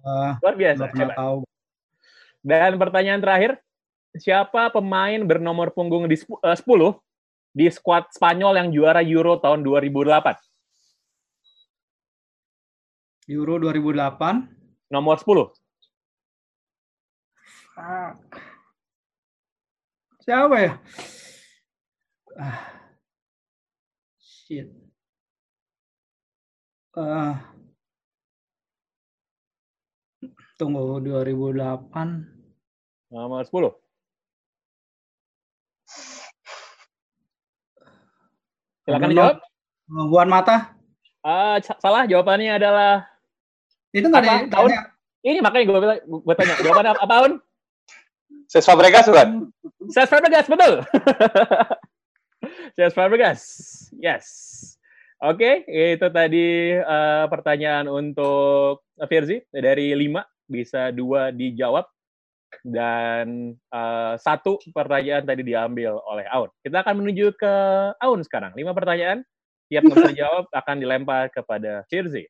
Ah, 0.01 0.37
Luar 0.39 0.55
biasa. 0.55 0.79
nggak 0.79 0.91
pernah 0.93 1.05
hebat. 1.11 1.17
tahu. 1.17 1.37
Dan 2.45 2.77
pertanyaan 2.77 3.21
terakhir, 3.21 3.57
siapa 4.17 4.69
pemain 4.73 5.21
bernomor 5.25 5.73
punggung 5.73 6.09
di 6.09 6.17
eh, 6.17 6.57
10 6.57 6.97
di 7.57 7.65
skuad 7.73 8.13
Spanyol 8.13 8.53
yang 8.61 8.69
juara 8.69 9.01
Euro 9.01 9.41
tahun 9.41 9.65
2008? 9.65 10.37
Euro 13.27 13.59
2008. 13.59 14.91
Nomor 14.93 15.19
10. 15.19 15.51
Fuck. 17.75 18.17
Siapa 20.23 20.55
ya? 20.59 20.73
Ah. 22.39 22.59
Shit. 24.19 24.71
Ah. 26.95 27.56
Tunggu 30.57 30.99
2008. 30.99 32.25
Nomor 33.07 33.41
10. 33.45 33.71
Silakan 38.83 38.99
Bruno. 39.01 39.13
dijawab. 39.13 39.37
Juan 40.11 40.27
Mata. 40.27 40.57
Sa- 41.59 41.79
salah 41.79 42.03
jawabannya 42.03 42.55
adalah 42.55 43.07
Itu 43.91 44.07
nggak 44.07 44.21
ada 44.21 44.31
Tahun? 44.47 44.69
tanya. 44.69 44.81
ini 45.23 45.39
makanya 45.39 45.63
gue 45.65 45.79
bilang 45.79 45.99
gue 46.03 46.35
tanya 46.35 46.53
jawabannya 46.59 46.91
apa, 46.93 47.01
apaan? 47.03 47.33
Ses 48.47 48.63
Fabregas 48.63 49.07
bukan? 49.07 49.51
Cesc 49.87 50.07
Fabregas 50.07 50.47
betul. 50.47 50.73
Cesc 52.75 52.95
Fabregas. 52.95 53.41
Yes. 53.97 54.25
Oke, 55.19 55.65
itu 55.65 56.07
tadi 56.13 56.77
eh, 56.77 57.25
pertanyaan 57.27 57.89
untuk 57.89 58.85
Firzi 59.09 59.41
dari 59.49 59.91
lima 59.97 60.21
bisa 60.47 60.89
dua 60.95 61.29
dijawab 61.35 61.85
dan 62.63 63.53
eh, 63.55 64.13
satu 64.17 64.57
pertanyaan 64.71 65.27
tadi 65.27 65.43
diambil 65.43 65.99
oleh 66.07 66.25
Aun. 66.31 66.49
Kita 66.63 66.81
akan 66.81 67.03
menuju 67.03 67.35
ke 67.35 67.53
Aun 67.99 68.23
sekarang. 68.23 68.55
Lima 68.55 68.71
pertanyaan, 68.71 69.21
tiap 69.67 69.83
bisa 69.85 70.09
dijawab 70.09 70.47
akan 70.63 70.75
dilempar 70.79 71.29
kepada 71.29 71.83
Firzi. 71.91 72.25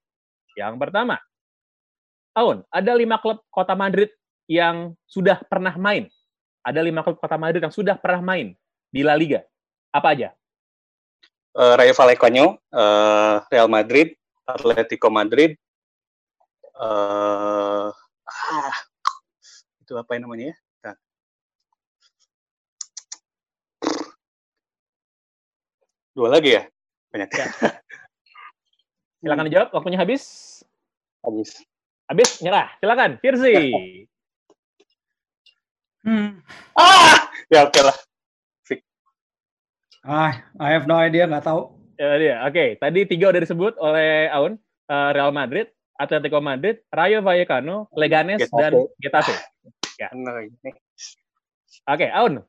Yang 0.58 0.76
pertama, 0.82 1.22
Aun, 2.34 2.66
ada 2.74 2.92
lima 2.98 3.22
klub 3.22 3.42
kota 3.54 3.78
Madrid 3.78 4.10
yang 4.50 4.98
sudah 5.06 5.42
pernah 5.46 5.78
main 5.78 6.10
ada 6.68 6.84
lima 6.84 7.00
klub 7.00 7.16
kota 7.16 7.40
Madrid 7.40 7.64
yang 7.64 7.72
sudah 7.72 7.96
pernah 7.96 8.20
main 8.20 8.52
di 8.92 9.00
La 9.00 9.16
Liga. 9.16 9.40
Apa 9.96 10.12
aja? 10.12 10.36
Eh, 11.56 11.74
Rayo 11.80 11.96
Vallecano, 11.96 12.60
eh, 12.60 13.36
Real 13.48 13.72
Madrid, 13.72 14.12
Atletico 14.44 15.08
Madrid, 15.08 15.56
eh, 16.76 17.88
ah, 18.28 18.76
itu 19.82 19.94
apa 19.96 20.12
yang 20.16 20.28
namanya 20.28 20.52
ya? 20.52 20.56
Dua 26.18 26.34
lagi 26.34 26.58
ya? 26.58 26.66
Banyak. 27.14 27.30
Ya. 27.30 27.46
Silakan 29.22 29.46
dijawab. 29.46 29.70
Waktunya 29.70 30.02
habis. 30.02 30.24
Habis. 31.22 31.62
Habis, 32.10 32.42
nyerah. 32.42 32.74
Silakan, 32.82 33.22
Firzi. 33.22 33.70
Hmm. 36.02 36.42
Ah, 36.74 37.30
ya 37.54 37.70
oke 37.70 37.82
lah. 37.86 37.94
Ah, 40.08 40.42
I 40.58 40.74
have 40.74 40.90
no 40.90 40.98
idea, 40.98 41.30
nggak 41.30 41.46
tahu. 41.46 41.70
Ya, 42.02 42.18
dia. 42.18 42.36
Oke, 42.50 42.82
tadi 42.82 43.06
tiga 43.06 43.30
udah 43.30 43.42
disebut 43.44 43.78
oleh 43.78 44.32
Aun. 44.34 44.58
Eh, 44.88 45.10
Real 45.14 45.36
Madrid, 45.36 45.70
Atletico 45.98 46.38
Madrid, 46.38 46.86
Rayo 46.94 47.26
Vallecano, 47.26 47.90
Leganes, 47.98 48.46
Getafe. 48.46 48.62
dan 48.62 48.74
Getafe. 49.02 49.34
Ini. 49.98 50.72
Oke, 51.90 52.08
Aun. 52.14 52.46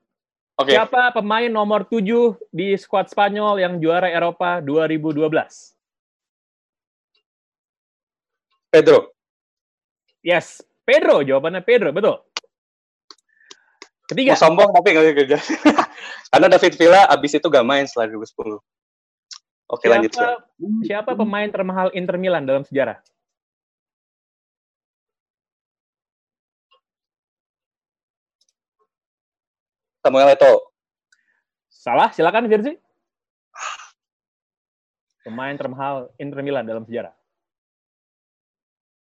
Oke, 0.58 0.74
Siapa 0.74 1.14
pemain 1.14 1.48
nomor 1.48 1.86
7 1.86 2.34
di 2.50 2.74
skuad 2.74 3.08
Spanyol 3.08 3.62
yang 3.62 3.78
juara 3.78 4.10
Eropa 4.10 4.58
2012? 4.60 5.24
Pedro. 8.68 9.14
Yes, 10.20 10.60
Pedro. 10.82 11.24
Jawabannya 11.24 11.62
Pedro, 11.64 11.94
betul. 11.94 12.20
Ketiga. 14.08 14.34
Mau 14.34 14.40
sombong 14.40 14.70
tapi 14.74 14.92
nggak 14.92 15.16
kerja. 15.24 15.38
Karena 16.32 16.46
David 16.52 16.74
Villa 16.76 17.00
abis 17.08 17.36
itu 17.36 17.46
gak 17.48 17.64
main 17.64 17.84
setelah 17.84 18.12
2010. 18.12 18.60
Oke 19.68 19.84
lanjut. 19.88 20.12
Siapa, 20.16 20.36
siapa 20.84 21.10
pemain 21.12 21.48
termahal 21.52 21.92
Inter 21.92 22.16
Milan 22.16 22.48
dalam 22.48 22.64
sejarah? 22.64 22.98
Samuel 30.08 30.32
Eto'o. 30.32 30.72
Salah, 31.68 32.08
silakan 32.16 32.48
Virzi. 32.48 32.80
Pemain 35.20 35.52
termahal 35.52 36.08
Inter 36.16 36.40
Milan 36.40 36.64
dalam 36.64 36.88
sejarah. 36.88 37.12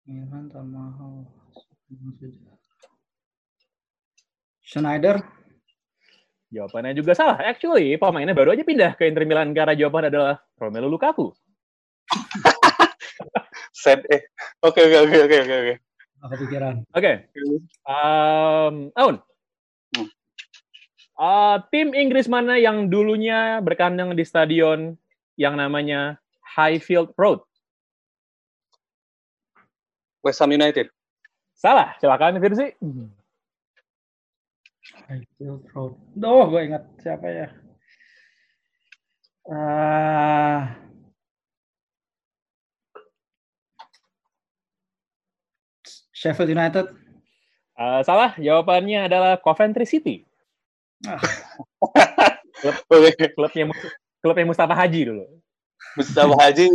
Milan 0.04 0.52
termahal. 0.52 1.24
Schneider. 4.68 5.24
Jawabannya 6.52 6.92
juga 6.92 7.16
salah. 7.16 7.40
Actually, 7.40 7.96
pemainnya 7.96 8.36
baru 8.36 8.52
aja 8.52 8.68
pindah 8.68 9.00
ke 9.00 9.08
Inter 9.08 9.24
Milan 9.24 9.56
karena 9.56 9.80
jawaban 9.80 10.12
adalah 10.12 10.44
Romelu 10.60 10.92
Lukaku. 10.92 11.32
Sad 13.72 14.04
eh. 14.12 14.28
Oke 14.60 14.84
oke 14.84 15.08
oke 15.08 15.18
oke 15.24 15.40
oke 15.40 15.76
kepikiran. 16.26 16.84
Oke. 16.92 17.30
Um, 17.88 18.92
Aun. 18.98 19.16
Uh, 21.18 21.58
tim 21.74 21.98
Inggris 21.98 22.30
mana 22.30 22.62
yang 22.62 22.94
dulunya 22.94 23.58
berkandang 23.66 24.14
di 24.14 24.22
stadion 24.22 24.94
yang 25.34 25.58
namanya 25.58 26.22
Highfield 26.46 27.10
Road? 27.18 27.42
West 30.22 30.38
Ham 30.46 30.54
United. 30.54 30.94
Salah, 31.58 31.98
silakan 31.98 32.38
Virzi. 32.38 32.78
Highfield 35.10 35.66
Road. 35.74 35.98
Oh, 36.22 36.46
gue 36.54 36.62
ingat 36.70 36.86
siapa 37.02 37.26
ya. 37.34 37.48
Ah, 39.50 40.78
Sheffield 46.14 46.54
United. 46.54 46.94
Uh, 47.78 48.02
salah, 48.06 48.34
jawabannya 48.38 49.06
adalah 49.06 49.38
Coventry 49.42 49.86
City. 49.86 50.28
Ah, 51.06 51.22
Oke. 52.90 53.14
Klubnya 53.38 53.70
klubnya 54.24 54.46
Mustafa 54.50 54.74
Haji 54.74 55.14
dulu. 55.14 55.24
Mustafa 55.94 56.34
Haji. 56.42 56.66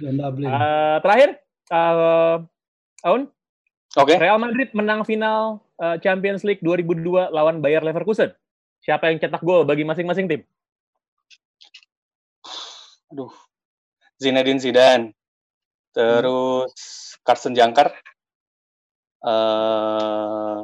Uh, 0.00 0.96
terakhir, 1.04 1.40
uh, 1.72 2.40
Aun, 3.04 3.28
Oke. 3.96 4.20
Real 4.20 4.36
Madrid 4.36 4.68
menang 4.76 5.08
final 5.08 5.64
uh, 5.80 5.96
Champions 6.04 6.44
League 6.44 6.60
2002 6.60 7.32
lawan 7.32 7.64
Bayer 7.64 7.80
Leverkusen. 7.80 8.28
Siapa 8.84 9.08
yang 9.08 9.16
cetak 9.16 9.40
gol 9.40 9.64
bagi 9.64 9.88
masing-masing 9.88 10.28
tim? 10.28 10.42
Aduh. 13.08 13.32
Zinedine 14.20 14.60
Zidane. 14.60 15.16
Terus 15.96 16.76
Carson 17.24 17.56
Jangkar. 17.56 17.96
eh 19.24 20.60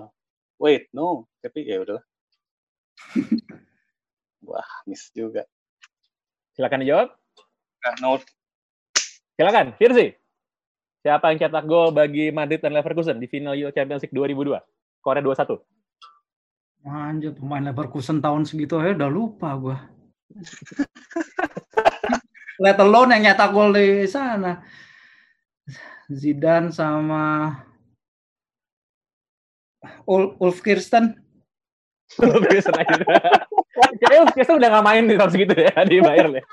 wait, 0.60 0.92
no. 0.92 1.24
Tapi 1.40 1.64
ya 1.64 1.80
udahlah. 1.80 2.04
Wah, 4.48 4.70
miss 4.88 5.12
juga. 5.14 5.46
Silakan 6.56 6.82
dijawab. 6.82 7.08
Nah, 7.82 7.94
no. 8.02 8.18
Silakan, 9.38 9.74
Firzi. 9.78 10.22
Siapa 11.02 11.34
yang 11.34 11.38
cetak 11.42 11.66
gol 11.66 11.90
bagi 11.90 12.30
Madrid 12.30 12.62
dan 12.62 12.78
Leverkusen 12.78 13.18
di 13.18 13.26
final 13.26 13.58
Euro 13.58 13.74
Champions 13.74 14.06
League 14.06 14.14
2002? 14.14 14.54
Korea 15.02 15.18
2-1. 15.18 15.58
Anjir, 16.86 17.34
pemain 17.34 17.62
Leverkusen 17.62 18.22
tahun 18.22 18.46
segitu 18.46 18.78
aja 18.78 18.94
udah 18.94 19.10
lupa 19.10 19.50
gua. 19.58 19.78
Let 22.62 22.78
alone 22.78 23.18
yang 23.18 23.22
nyetak 23.30 23.50
gol 23.50 23.74
di 23.74 24.06
sana. 24.06 24.62
Zidane 26.06 26.70
sama 26.70 27.50
Ul 30.06 30.38
Ulf 30.38 30.62
Kirsten. 30.62 31.18
Leverkusen 32.20 32.74
aja. 32.76 32.92
Kayaknya 34.00 34.20
Leverkusen 34.26 34.56
udah 34.60 34.68
nggak 34.68 34.86
main 34.86 35.04
di 35.08 35.14
tahun 35.16 35.30
segitu 35.32 35.54
ya 35.56 35.72
di 35.84 35.96
Bayern 36.04 36.32
ya. 36.36 36.44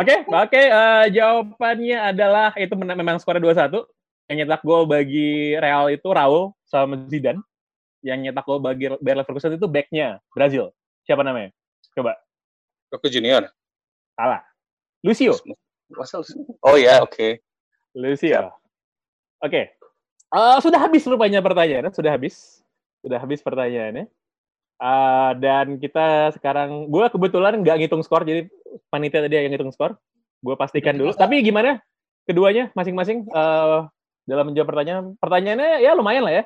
Oke, 0.00 0.14
oke. 0.28 0.60
eh, 0.60 1.04
jawabannya 1.12 1.98
adalah 2.12 2.52
itu 2.56 2.72
men- 2.76 2.96
memang 2.96 3.16
skor 3.20 3.36
2-1. 3.36 3.84
Yang 4.30 4.36
nyetak 4.46 4.62
gol 4.62 4.86
bagi 4.86 5.58
Real 5.58 5.90
itu 5.90 6.06
Raul 6.06 6.54
sama 6.62 6.94
Zidane. 7.10 7.42
Yang 8.00 8.30
nyetak 8.30 8.44
gol 8.46 8.62
bagi 8.62 8.88
Bayer 9.02 9.16
Leverkusen 9.20 9.56
itu 9.58 9.66
backnya 9.66 10.22
Brazil. 10.30 10.70
Siapa 11.04 11.26
namanya? 11.26 11.50
Coba. 11.92 12.14
Roku 12.92 13.10
Junior. 13.10 13.50
Salah. 14.14 14.44
Lucio. 15.02 15.34
Oh 16.62 16.76
ya, 16.78 17.02
oke. 17.02 17.42
Lucio. 17.96 18.54
Oke. 19.42 19.74
Eh, 20.30 20.56
sudah 20.62 20.78
habis 20.78 21.02
rupanya 21.10 21.42
pertanyaannya. 21.42 21.90
Sudah 21.90 22.14
habis. 22.14 22.62
Sudah 23.00 23.18
habis 23.20 23.40
pertanyaannya. 23.40 24.06
Eh, 24.80 25.30
dan 25.44 25.76
kita 25.76 26.32
sekarang, 26.32 26.88
gue 26.88 27.04
kebetulan 27.12 27.60
nggak 27.60 27.84
ngitung 27.84 28.00
skor, 28.00 28.24
jadi 28.24 28.48
panitia 28.88 29.20
tadi 29.20 29.36
yang 29.36 29.52
ngitung 29.52 29.76
skor. 29.76 30.00
Gue 30.40 30.56
pastikan 30.56 30.96
dulu. 30.96 31.12
Tapi 31.12 31.44
gimana 31.44 31.84
keduanya 32.24 32.72
masing-masing 32.72 33.28
uh, 33.36 33.84
dalam 34.24 34.48
menjawab 34.48 34.72
pertanyaan? 34.72 35.20
Pertanyaannya 35.20 35.84
ya 35.84 35.92
lumayan 35.92 36.24
lah 36.24 36.34
ya. 36.40 36.44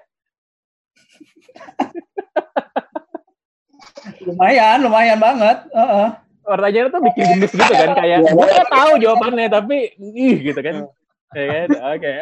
lumayan, 4.27 4.83
lumayan 4.83 5.19
banget. 5.23 5.59
Uh 5.71 5.79
-uh. 5.79 6.09
Pertanyaannya 6.43 6.91
tuh 6.91 7.03
bikin 7.07 7.25
gemes 7.39 7.53
gitu 7.55 7.73
kan 7.73 7.91
kayak 7.97 8.19
gue 8.29 8.47
nggak 8.51 8.69
tahu 8.69 8.93
jawabannya 9.01 9.47
tapi 9.49 9.95
ih 10.03 10.37
gitu 10.43 10.59
kan. 10.59 10.91
Ya 11.39 11.47
kan? 11.47 11.69
Oke. 11.71 12.03
Okay. 12.03 12.19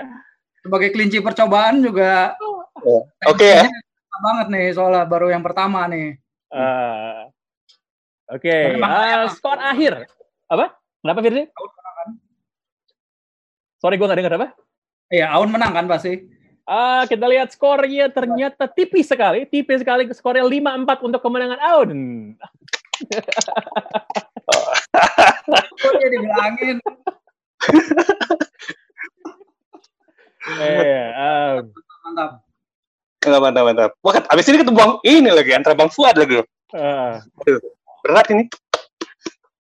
Sebagai 0.63 0.89
kelinci 0.93 1.19
percobaan 1.25 1.81
juga. 1.81 2.37
Oke 2.85 3.09
okay, 3.25 3.65
ya. 3.65 3.67
Banget 4.21 4.47
nih 4.53 4.67
soalnya 4.77 5.09
baru 5.09 5.33
yang 5.33 5.41
pertama 5.41 5.89
nih. 5.89 6.21
Uh, 6.53 7.33
Oke, 8.33 8.49
okay. 8.49 8.81
uh, 8.81 9.29
skor 9.33 9.57
akhir. 9.57 10.05
Apa? 10.53 10.77
Kenapa 11.01 11.21
Firzi? 11.25 11.49
Kan? 11.49 12.09
Sorry, 13.81 13.97
gue 13.99 14.07
nggak 14.07 14.21
dengar 14.21 14.37
apa? 14.39 14.49
Iya, 15.13 15.33
Aun 15.37 15.51
menang 15.53 15.73
kan 15.75 15.89
pasti. 15.91 16.23
Uh, 16.63 17.03
kita 17.11 17.27
lihat 17.27 17.51
skornya 17.51 18.07
ternyata 18.09 18.71
tipis 18.71 19.11
sekali. 19.11 19.45
Tipis 19.51 19.83
sekali 19.83 20.07
skornya 20.15 20.47
5-4 20.47 21.03
untuk 21.03 21.21
kemenangan 21.21 21.59
Aun. 21.59 21.91
Dia 25.83 26.09
dibilangin? 26.09 26.79
eh, 30.63 31.03
um. 31.11 31.63
Mantap. 32.07 32.31
Mantap, 33.23 33.41
mantap, 33.43 33.63
mantap. 33.67 33.91
Wah, 34.33 34.41
abis 34.41 34.49
ini 34.49 34.65
ketemu 34.65 34.81
Bang 34.81 34.93
ini 35.05 35.29
lagi, 35.29 35.53
antara 35.53 35.77
Bang 35.77 35.93
Fuad 35.93 36.17
lagi. 36.17 36.41
Uh. 36.73 37.21
Berat 38.01 38.33
ini. 38.33 38.49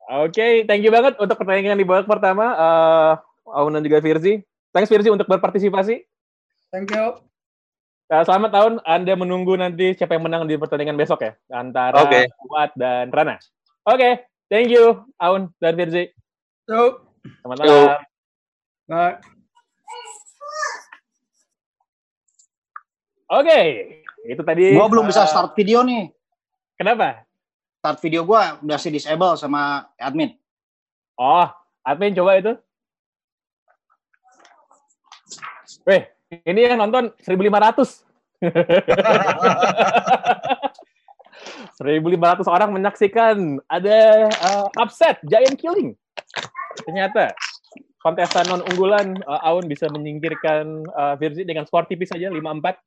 Oke, 0.08 0.32
okay, 0.32 0.52
thank 0.64 0.80
you 0.80 0.88
banget 0.88 1.12
untuk 1.20 1.36
pertandingan 1.36 1.76
di 1.76 1.84
babak 1.84 2.08
pertama. 2.08 2.56
Uh, 2.56 3.12
Aun 3.52 3.76
dan 3.76 3.84
juga 3.84 4.00
Firzi. 4.00 4.40
Thanks 4.72 4.88
Firzi 4.88 5.12
untuk 5.12 5.28
berpartisipasi. 5.28 6.08
Thank 6.72 6.88
you. 6.88 7.20
Uh, 8.08 8.24
selamat 8.24 8.48
tahun. 8.48 8.72
Anda 8.88 9.12
menunggu 9.12 9.60
nanti 9.60 9.92
siapa 9.92 10.16
yang 10.16 10.24
menang 10.24 10.48
di 10.48 10.56
pertandingan 10.56 10.96
besok 10.96 11.20
ya 11.20 11.36
antara 11.52 12.08
okay. 12.08 12.32
Fuad 12.40 12.72
dan 12.72 13.12
Rana. 13.12 13.36
Oke, 13.84 14.00
okay, 14.00 14.12
thank 14.48 14.72
you 14.72 15.04
Aun 15.20 15.52
dan 15.60 15.76
Firzi. 15.76 16.08
Yo. 16.64 17.04
Selamat 17.44 17.56
malam. 17.60 17.76
Bye. 18.88 19.20
Oke, 23.28 23.44
okay. 23.44 24.01
Itu 24.26 24.42
tadi. 24.46 24.74
Gua 24.74 24.86
belum 24.86 25.06
uh, 25.06 25.10
bisa 25.10 25.26
start 25.26 25.54
video 25.58 25.82
nih. 25.82 26.10
Kenapa? 26.78 27.26
start 27.82 27.98
video 27.98 28.22
gue 28.22 28.38
udah 28.62 28.78
si 28.78 28.94
disable 28.94 29.34
sama 29.34 29.90
admin. 29.98 30.38
Oh, 31.18 31.50
admin 31.82 32.14
coba 32.14 32.38
itu. 32.38 32.54
Weh, 35.82 36.06
ini 36.46 36.70
yang 36.70 36.78
nonton 36.78 37.10
1500. 37.26 38.06
1500 41.82 42.46
orang 42.54 42.70
menyaksikan 42.70 43.58
ada 43.66 44.30
uh, 44.30 44.70
upset 44.78 45.18
giant 45.26 45.58
killing. 45.58 45.98
Ternyata 46.86 47.34
kontestan 47.98 48.46
non 48.46 48.62
unggulan 48.70 49.18
uh, 49.26 49.42
Aun 49.42 49.66
bisa 49.66 49.90
menyingkirkan 49.90 50.86
uh, 50.86 51.18
Virzi 51.18 51.42
dengan 51.42 51.66
skor 51.66 51.90
tipis 51.90 52.14
saja 52.14 52.30
5-4. 52.30 52.78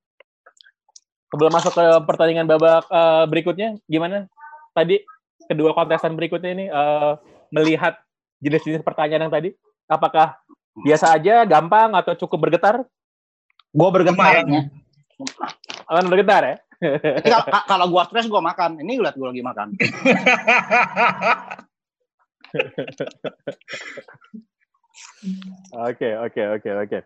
Sebelum 1.34 1.52
masuk 1.52 1.74
ke 1.74 1.86
pertandingan 2.06 2.46
babak 2.46 2.86
uh, 2.88 3.26
berikutnya, 3.26 3.76
gimana 3.90 4.30
tadi 4.72 5.02
kedua 5.50 5.74
kontestan 5.74 6.14
berikutnya 6.14 6.52
ini 6.54 6.66
uh, 6.70 7.18
melihat 7.50 7.98
jenis-jenis 8.40 8.86
pertanyaan 8.86 9.28
yang 9.28 9.34
tadi? 9.34 9.50
Apakah 9.90 10.38
biasa 10.82 11.14
aja, 11.14 11.46
gampang, 11.46 11.94
atau 11.94 12.14
cukup 12.18 12.50
bergetar? 12.50 12.86
Gue 13.74 13.90
bergetar. 13.92 14.46
Ya. 14.46 14.70
Akan 15.90 16.06
bergetar 16.10 16.42
ya? 16.44 16.56
kalau 17.70 17.88
gue 17.90 18.02
stres 18.12 18.28
gue 18.28 18.42
makan. 18.42 18.82
Ini 18.82 19.00
lihat 19.00 19.16
gue 19.16 19.28
lagi 19.28 19.44
makan. 19.44 19.68
Oke, 25.76 26.08
oke, 26.16 26.42
oke, 26.56 26.70
oke 26.88 27.00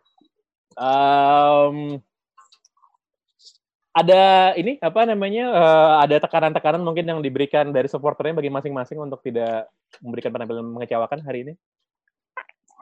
ada 3.89 4.53
ini 4.53 4.77
apa 4.79 5.01
namanya 5.09 5.45
uh, 5.49 5.93
ada 6.05 6.21
tekanan-tekanan 6.21 6.81
mungkin 6.85 7.09
yang 7.09 7.19
diberikan 7.25 7.73
dari 7.73 7.89
supporternya 7.89 8.37
bagi 8.37 8.53
masing-masing 8.53 9.01
untuk 9.01 9.19
tidak 9.25 9.65
memberikan 9.99 10.29
penampilan 10.29 10.65
mengecewakan 10.65 11.19
hari 11.25 11.49
ini? 11.49 11.53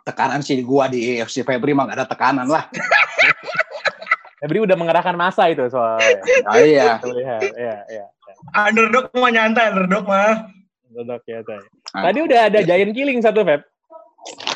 Tekanan 0.04 0.44
sih 0.44 0.60
gua 0.64 0.92
di 0.92 1.20
FC 1.20 1.48
Febri 1.48 1.72
mah 1.72 1.88
gak 1.88 1.98
ada 2.04 2.08
tekanan 2.08 2.48
lah. 2.48 2.68
Febri 4.44 4.62
udah 4.62 4.78
mengerahkan 4.78 5.18
masa 5.18 5.50
itu 5.50 5.66
soalnya. 5.72 6.22
Oh 6.46 6.62
iya. 6.62 7.02
Lihat, 7.02 7.42
ya, 7.58 7.76
ya, 7.90 8.06
ya. 8.06 8.06
Underdog 8.54 9.10
mah 9.18 9.32
nyantai, 9.34 9.74
underdog 9.74 10.06
mah. 10.06 10.54
Underdog 10.92 11.22
ya, 11.26 11.42
tay. 11.42 11.60
Tadi 11.90 12.20
udah 12.22 12.40
ada 12.46 12.60
giant 12.62 12.94
killing 12.94 13.20
satu, 13.24 13.42
Feb. 13.42 13.66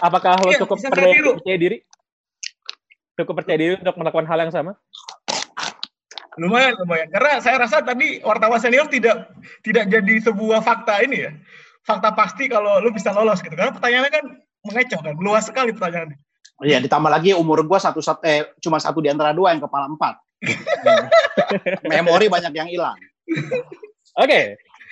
Apakah 0.04 0.38
lo 0.38 0.54
iya, 0.54 0.60
cukup 0.62 0.78
percaya 0.86 1.58
diri? 1.58 1.82
Cukup 3.18 3.34
percaya 3.42 3.58
diri 3.58 3.74
untuk 3.82 3.96
melakukan 3.98 4.28
hal 4.30 4.40
yang 4.46 4.54
sama? 4.54 4.78
Lumayan 6.39 6.78
lumayan 6.80 7.12
karena 7.12 7.44
saya 7.44 7.60
rasa 7.60 7.84
tadi 7.84 8.24
wartawan 8.24 8.60
senior 8.62 8.88
tidak 8.88 9.32
tidak 9.67 9.91
jadi 9.91 10.13
sebuah 10.32 10.63
fakta 10.63 11.04
ini 11.04 11.28
ya 11.28 11.32
fakta 11.84 12.15
pasti 12.15 12.48
kalau 12.48 12.80
lu 12.80 12.94
bisa 12.96 13.12
lolos 13.12 13.44
gitu 13.44 13.52
karena 13.52 13.76
pertanyaannya 13.76 14.12
kan 14.12 14.26
mengecoh 14.63 15.00
kan 15.04 15.15
luas 15.20 15.50
sekali 15.50 15.76
pertanyaannya 15.76 16.15
Iya, 16.62 16.78
ditambah 16.78 17.10
lagi 17.10 17.34
umur 17.34 17.65
gua 17.65 17.82
satu, 17.82 18.06
satu 18.06 18.22
eh, 18.22 18.54
cuma 18.62 18.78
satu 18.78 19.02
di 19.02 19.10
antara 19.10 19.34
dua 19.34 19.50
yang 19.50 19.65
kepala 19.65 19.89
empat. 19.89 20.22
Memori 21.89 22.30
banyak 22.30 22.54
yang 22.54 22.70
hilang. 22.70 22.98
Oke, 23.26 23.50
okay. 24.13 24.44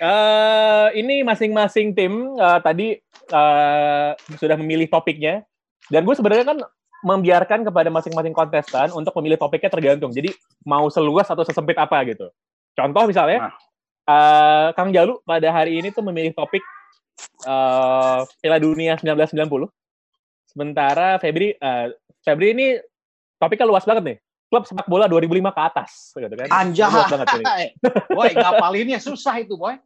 uh, 0.02 0.90
eh, 0.90 0.98
ini 0.98 1.22
masing-masing 1.22 1.94
tim 1.94 2.34
uh, 2.34 2.58
tadi 2.58 2.98
uh, 3.30 4.18
sudah 4.34 4.58
memilih 4.58 4.90
topiknya, 4.90 5.46
dan 5.94 6.02
gue 6.02 6.14
sebenarnya 6.18 6.46
kan 6.46 6.58
membiarkan 7.00 7.64
kepada 7.64 7.88
masing-masing 7.88 8.36
kontestan 8.36 8.92
untuk 8.92 9.16
memilih 9.20 9.40
topiknya 9.40 9.72
tergantung. 9.72 10.12
Jadi 10.12 10.32
mau 10.68 10.88
seluas 10.92 11.28
atau 11.28 11.44
sesempit 11.44 11.76
apa 11.80 11.96
gitu. 12.04 12.28
Contoh 12.76 13.08
misalnya, 13.08 13.50
nah. 13.50 13.52
uh, 14.08 14.68
Kang 14.76 14.92
Jalu 14.92 15.20
pada 15.24 15.48
hari 15.48 15.80
ini 15.80 15.88
tuh 15.90 16.04
memilih 16.04 16.36
topik 16.36 16.60
uh, 17.48 18.24
Piala 18.40 18.58
Dunia 18.60 19.00
1990. 19.00 19.68
Sementara 20.50 21.16
Febri, 21.22 21.56
uh, 21.56 21.92
Febri 22.20 22.52
ini 22.52 22.66
topiknya 23.40 23.66
luas 23.68 23.84
banget 23.88 24.04
nih. 24.04 24.18
Klub 24.50 24.66
sepak 24.66 24.90
bola 24.90 25.06
2005 25.06 25.30
ke 25.54 25.60
atas, 25.62 25.90
gitu 26.10 26.34
kan? 26.34 26.48
Anjay, 26.50 27.70
boy, 28.18 28.34
ngapalinnya 28.34 28.98
susah 28.98 29.38
itu, 29.38 29.54
boy. 29.54 29.78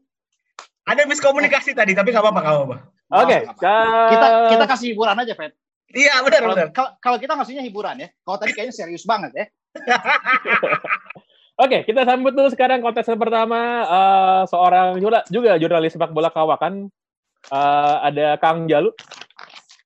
Ada 0.88 1.04
miskomunikasi 1.04 1.76
tadi, 1.76 1.92
tapi 1.92 2.16
nggak 2.16 2.24
apa-apa, 2.24 2.40
nggak 2.40 2.56
apa-apa. 2.56 2.76
Oke, 3.12 3.44
okay, 3.44 3.70
kita 4.08 4.26
kita 4.56 4.64
kasih 4.64 4.86
hiburan 4.96 5.20
aja, 5.20 5.36
Fed. 5.36 5.52
Iya 5.94 6.14
benar 6.26 6.40
kalo, 6.42 6.54
benar. 6.58 6.68
Kalau 6.98 7.16
kita 7.22 7.32
ngasihnya 7.38 7.62
hiburan 7.62 8.02
ya. 8.02 8.08
Kalau 8.26 8.36
tadi 8.42 8.50
kayaknya 8.50 8.74
serius 8.74 9.06
banget 9.06 9.30
ya. 9.32 9.44
Oke, 11.64 11.86
kita 11.86 12.02
sambut 12.02 12.34
dulu 12.34 12.50
sekarang 12.50 12.82
kontesan 12.82 13.14
pertama 13.14 13.86
uh, 13.86 14.42
seorang 14.50 14.98
juga, 14.98 15.22
juga 15.30 15.54
jurnalis 15.54 15.94
sepak 15.94 16.10
bola 16.10 16.34
kawakan. 16.34 16.90
Uh, 17.46 17.96
ada 18.02 18.34
Kang 18.42 18.66
Jalu. 18.66 18.90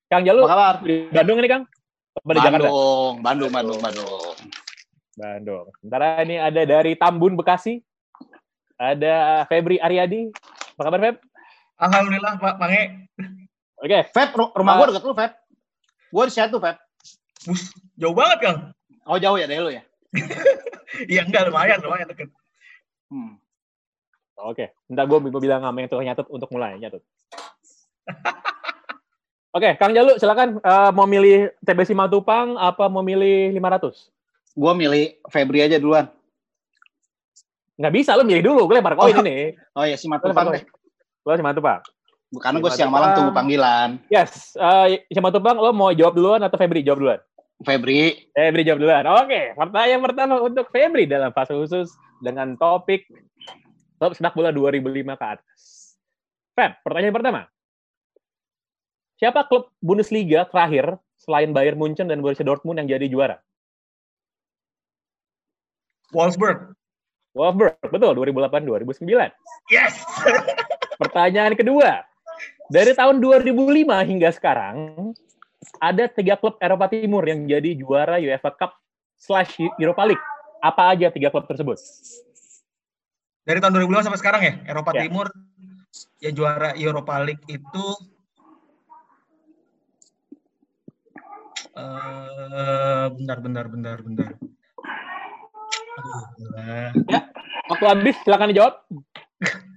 Kang 0.08 0.24
Jalu, 0.24 0.48
Apa 0.48 0.52
kabar? 0.56 0.74
di 0.80 1.12
Bandung 1.12 1.36
ini 1.44 1.48
Kang? 1.52 1.68
Apa 2.16 2.24
Bandung, 2.24 2.44
Jakarta? 2.48 2.68
Bandung, 3.20 3.50
Bandung, 3.52 3.78
Bandung. 3.84 4.36
Bandung. 5.12 5.66
Sementara 5.84 6.24
ini 6.24 6.40
ada 6.40 6.62
dari 6.64 6.96
Tambun, 6.96 7.36
Bekasi. 7.36 7.84
Ada 8.80 9.44
Febri 9.44 9.76
Aryadi. 9.76 10.32
Apa 10.78 10.88
kabar, 10.88 11.00
Feb? 11.04 11.16
Alhamdulillah, 11.76 12.32
Pak 12.40 12.54
Mange. 12.56 13.12
Oke. 13.76 13.92
Okay. 13.92 14.02
Feb, 14.08 14.32
rumah 14.56 14.72
uh, 14.72 14.78
gue 14.80 14.86
dekat 14.96 15.04
lu, 15.04 15.12
Feb. 15.12 15.32
Gue 16.08 16.22
di 16.28 16.32
tuh, 16.34 16.60
Feb. 16.60 16.76
Jauh 18.00 18.16
banget, 18.16 18.38
Kang. 18.42 18.58
Oh, 19.08 19.16
jauh 19.16 19.36
ya 19.40 19.48
dari 19.48 19.60
lu 19.60 19.72
ya? 19.72 19.82
Iya, 21.04 21.28
enggak, 21.28 21.52
lumayan, 21.52 21.84
lumayan 21.84 22.08
deket. 22.08 22.32
Hmm. 23.12 23.36
Oke, 24.40 24.72
okay. 24.72 24.88
Entah 24.88 25.04
gue 25.04 25.18
bilang 25.20 25.60
sama 25.60 25.84
yang 25.84 25.90
tuh 25.92 26.00
nyatet 26.00 26.26
untuk 26.32 26.48
mulai, 26.48 26.80
nyatet. 26.80 27.04
Oke, 29.52 29.68
okay, 29.68 29.72
Kang 29.76 29.92
Jalu, 29.92 30.16
silakan 30.16 30.64
uh, 30.64 30.88
mau 30.96 31.04
milih 31.04 31.52
TBC 31.60 31.92
Matupang 31.92 32.56
apa 32.56 32.88
mau 32.88 33.04
milih 33.04 33.52
500? 33.52 34.56
Gue 34.56 34.72
milih 34.74 35.04
Febri 35.28 35.60
aja 35.60 35.76
duluan. 35.76 36.08
Nggak 37.78 37.94
bisa, 37.94 38.16
lo 38.16 38.24
milih 38.24 38.42
dulu. 38.42 38.64
Gue 38.66 38.80
lempar 38.80 38.96
koin 38.96 39.12
oh, 39.12 39.22
ini. 39.22 39.54
Oh 39.76 39.84
iya, 39.84 40.00
si 40.00 40.08
Matupang 40.08 40.56
deh. 40.56 40.64
Gue 41.22 41.34
si 41.36 41.44
Matupang. 41.44 41.84
Karena 42.36 42.60
gue 42.60 42.72
siang 42.76 42.92
malam 42.92 43.16
tunggu 43.16 43.32
panggilan. 43.32 43.96
Yes. 44.12 44.52
Uh, 44.52 45.00
siapa 45.08 45.32
tuh 45.32 45.40
bang? 45.40 45.56
Lo 45.56 45.72
mau 45.72 45.88
jawab 45.96 46.12
duluan 46.12 46.44
atau 46.44 46.60
Febri 46.60 46.84
jawab 46.84 47.00
duluan? 47.00 47.20
Febri. 47.64 48.28
Febri 48.36 48.62
jawab 48.68 48.84
duluan. 48.84 49.04
Oke. 49.08 49.56
Pertanyaan 49.56 50.02
pertama 50.04 50.34
untuk 50.44 50.68
Febri 50.68 51.08
dalam 51.08 51.32
fase 51.32 51.56
khusus 51.56 51.88
dengan 52.20 52.52
topik 52.60 53.08
top 53.96 54.12
sepak 54.12 54.36
bola 54.36 54.52
2005 54.52 54.92
ke 55.16 55.26
atas. 55.26 55.60
Feb, 56.52 56.72
pertanyaan 56.84 57.16
pertama. 57.16 57.40
Siapa 59.18 59.48
klub 59.50 59.74
Bundesliga 59.82 60.46
terakhir 60.46 60.94
selain 61.18 61.50
Bayern 61.50 61.80
Munchen 61.80 62.06
dan 62.06 62.22
Borussia 62.22 62.46
Dortmund 62.46 62.78
yang 62.78 62.86
jadi 62.86 63.10
juara? 63.10 63.42
Wolfsburg. 66.14 66.76
Wolfsburg, 67.34 67.74
betul 67.90 68.12
2008-2009. 68.14 69.34
Yes. 69.72 69.98
Pertanyaan 71.02 71.58
kedua. 71.58 72.07
Dari 72.68 72.92
tahun 72.92 73.24
2005 73.24 73.88
hingga 74.04 74.28
sekarang 74.28 74.76
ada 75.80 76.04
tiga 76.12 76.36
klub 76.36 76.60
Eropa 76.60 76.92
Timur 76.92 77.24
yang 77.24 77.48
jadi 77.48 77.72
juara 77.72 78.20
UEFA 78.20 78.52
Cup 78.52 78.76
slash 79.16 79.56
Europa 79.80 80.04
League. 80.04 80.26
Apa 80.60 80.92
aja 80.92 81.08
tiga 81.08 81.32
klub 81.32 81.48
tersebut? 81.48 81.80
Dari 83.48 83.58
tahun 83.64 83.72
2005 83.88 84.04
sampai 84.04 84.20
sekarang 84.20 84.42
ya, 84.44 84.52
Eropa 84.68 84.92
Ya. 84.92 85.08
Timur 85.08 85.26
ya 86.20 86.30
juara 86.36 86.76
Europa 86.76 87.14
League 87.24 87.44
itu 87.48 87.86
eh 91.78 93.06
bentar 93.16 93.38
bentar 93.40 93.64
bentar 93.72 93.96
bentar. 94.04 94.30
Aduh, 95.98 96.24
gila. 96.36 96.92
Waktu 97.72 97.84
habis, 97.88 98.16
silakan 98.28 98.52
dijawab. 98.52 98.74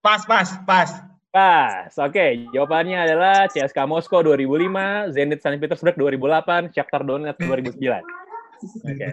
Pas 0.00 0.24
pas 0.24 0.48
pas. 0.64 0.90
Pas, 1.30 1.94
oke. 1.94 2.50
Jawabannya 2.50 3.06
adalah 3.06 3.46
CSKA 3.46 3.86
Moskow 3.86 4.18
2005, 4.18 5.14
Zenit 5.14 5.38
Saint 5.38 5.62
Petersburg 5.62 5.94
2008, 5.94 6.74
Shakhtar 6.74 7.06
Donetsk 7.06 7.38
2009. 7.38 8.02
Oke. 8.82 9.08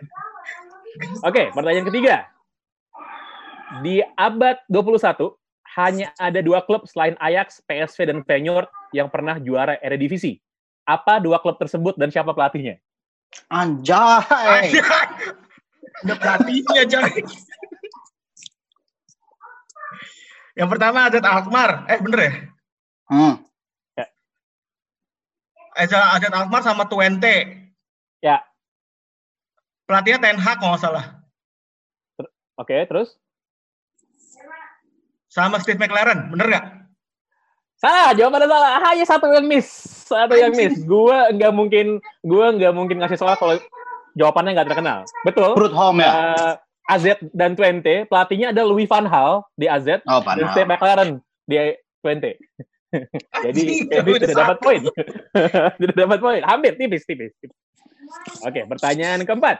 Oke, 1.21 1.43
pertanyaan 1.54 1.86
ketiga. 1.86 2.26
Di 3.86 4.02
abad 4.17 4.58
21, 4.65 5.38
hanya 5.78 6.10
ada 6.17 6.41
dua 6.41 6.65
klub 6.65 6.89
selain 6.89 7.13
Ajax, 7.21 7.62
PSV, 7.69 8.10
dan 8.10 8.19
Feyenoord 8.26 8.65
yang 8.97 9.13
pernah 9.13 9.38
juara 9.38 9.78
Eredivisie. 9.78 10.41
Apa 10.89 11.21
dua 11.21 11.38
klub 11.38 11.62
tersebut 11.62 12.02
dan 12.02 12.10
siapa 12.10 12.34
pelatihnya? 12.34 12.82
Anjay. 13.54 14.73
Ada 16.02 16.13
pelatihnya 16.17 16.82
coy. 16.89 17.21
Yang 20.58 20.70
pertama 20.74 21.06
Azat 21.06 21.22
Alkmaar. 21.22 21.86
Eh 21.86 22.02
bener 22.02 22.20
ya? 22.20 22.34
Hmm. 23.13 23.36
Azat 25.78 26.02
Azat 26.17 26.34
Alkmaar 26.34 26.65
sama 26.65 26.89
Twente. 26.89 27.70
Ya. 28.26 28.41
Pelatihnya 29.86 30.20
Ten 30.20 30.41
Hag 30.41 30.58
kalau 30.58 30.74
nggak 30.74 30.84
salah. 30.84 31.06
Oke, 32.58 32.74
terus? 32.89 33.13
Sama 35.30 35.62
Steve 35.62 35.78
McLaren. 35.78 36.34
Bener 36.34 36.50
nggak? 36.50 36.65
Salah, 37.78 38.10
jawabannya 38.17 38.50
salah. 38.50 38.82
Hanya 38.82 39.06
satu 39.06 39.30
yang 39.30 39.46
miss. 39.46 39.70
Satu 40.10 40.34
yang 40.34 40.58
miss. 40.58 40.82
Gua 40.82 41.30
nggak 41.30 41.54
mungkin, 41.54 42.02
gua 42.26 42.50
nggak 42.58 42.74
mungkin 42.74 42.98
ngasih 42.98 43.22
soal 43.22 43.38
kalau 43.38 43.62
jawabannya 44.17 44.58
nggak 44.58 44.74
terkenal. 44.74 45.06
Betul. 45.22 45.54
Brut 45.54 45.78
home 45.78 46.02
ya. 46.02 46.10
Eh, 46.10 46.54
AZ 46.88 47.19
dan 47.36 47.52
Twente, 47.54 48.08
pelatihnya 48.08 48.56
ada 48.56 48.63
Louis 48.63 48.88
van 48.88 49.04
Gaal 49.04 49.43
di 49.60 49.67
AZ 49.67 50.00
Oh, 50.08 50.23
dan. 50.23 50.47
Steve 50.56 50.69
McLaren 50.71 51.19
di 51.43 51.76
Twente. 52.00 52.39
Jadi 53.45 53.88
udah 53.91 54.19
tidak 54.23 54.38
dapat 54.38 54.58
poin. 54.63 54.82
tidak 55.80 55.95
dapat 55.95 56.19
poin. 56.23 56.41
Hampir 56.43 56.80
tipis, 56.80 57.04
tipis. 57.04 57.36
Oke, 58.47 58.63
pertanyaan 58.63 59.28
keempat. 59.28 59.60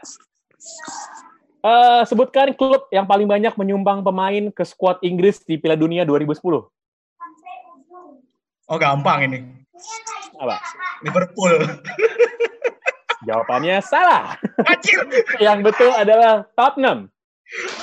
Eh, 1.58 2.02
sebutkan 2.08 2.54
klub 2.56 2.88
yang 2.88 3.04
paling 3.04 3.28
banyak 3.28 3.52
menyumbang 3.58 4.00
pemain 4.00 4.48
ke 4.48 4.64
skuad 4.64 5.02
Inggris 5.04 5.44
di 5.44 5.60
Piala 5.60 5.76
Dunia 5.76 6.08
2010. 6.08 6.40
Oh 8.68 8.76
gampang 8.76 9.24
ini. 9.28 9.38
Apa? 10.38 10.60
Liverpool. 11.04 11.56
Jawabannya 13.26 13.82
salah. 13.82 14.38
Yang 15.42 15.58
betul 15.72 15.90
adalah 15.92 16.46
Tottenham. 16.54 17.10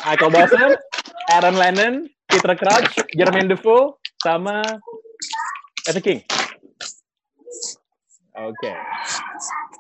Michael 0.06 0.32
Dawson, 0.32 0.72
Aaron 1.34 1.56
Lennon, 1.58 1.94
Peter 2.30 2.54
Crouch, 2.54 2.94
Jermaine 3.18 3.50
Defoe, 3.50 3.98
sama 4.22 4.62
Peter 5.86 6.02
King. 6.02 6.22
Oke. 8.36 8.72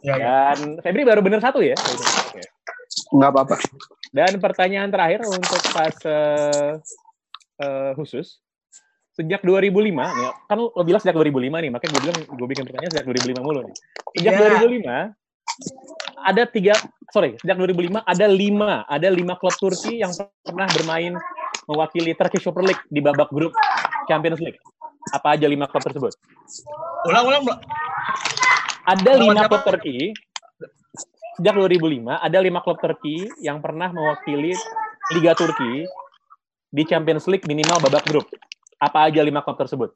Ya, 0.05 0.15
ya. 0.15 0.37
Dan 0.55 0.79
Febri 0.79 1.03
baru 1.03 1.19
benar 1.19 1.43
satu 1.43 1.59
ya? 1.59 1.75
Oke. 1.75 2.41
Enggak 3.11 3.29
apa-apa. 3.35 3.55
Dan 4.15 4.39
pertanyaan 4.39 4.89
terakhir 4.89 5.27
untuk 5.27 5.61
fase 5.75 6.19
eh, 7.59 7.91
khusus. 7.99 8.39
Sejak 9.15 9.47
2005, 9.47 9.95
nih, 9.95 10.31
kan 10.43 10.59
lo 10.59 10.83
bilang 10.83 10.99
sejak 10.99 11.15
2005 11.15 11.47
nih, 11.47 11.71
makanya 11.71 11.91
gue 11.95 12.01
bilang 12.03 12.17
gue 12.35 12.47
bikin 12.51 12.63
pertanyaan 12.67 12.91
sejak 12.91 13.07
2005 13.07 13.47
mulu 13.47 13.59
nih. 13.63 13.75
Sejak 14.19 14.33
Iya. 14.35 14.49
2005 14.59 15.24
ada 16.25 16.43
tiga, 16.49 16.73
sorry, 17.13 17.37
sejak 17.39 17.55
2005 17.57 18.01
ada 18.01 18.25
lima, 18.27 18.83
ada 18.89 19.07
lima 19.13 19.37
klub 19.37 19.53
Turki 19.55 20.01
yang 20.01 20.11
pernah 20.41 20.67
bermain 20.73 21.13
mewakili 21.69 22.11
Turkish 22.17 22.45
Super 22.45 22.65
League 22.65 22.83
di 22.89 22.99
babak 22.99 23.29
grup 23.29 23.53
Champions 24.09 24.41
League. 24.41 24.57
Apa 25.13 25.37
aja 25.37 25.45
lima 25.45 25.69
klub 25.69 25.85
tersebut? 25.85 26.13
Ulang, 27.05 27.29
ulang, 27.29 27.41
ulang. 27.45 27.61
Ada 28.85 29.11
lima 29.21 29.45
klub 29.45 29.63
Turki. 29.65 30.13
Sejak 31.35 31.51
2005 31.51 32.15
ada 32.15 32.37
lima 32.39 32.63
klub 32.63 32.79
Turki 32.79 33.27
yang 33.43 33.59
pernah 33.59 33.91
mewakili 33.91 34.55
Liga 35.11 35.35
Turki 35.35 35.83
di 36.71 36.83
Champions 36.87 37.27
League 37.27 37.45
minimal 37.45 37.77
babak 37.83 38.07
grup. 38.07 38.25
Apa 38.79 39.11
aja 39.11 39.21
lima 39.21 39.43
klub 39.43 39.59
tersebut? 39.59 39.91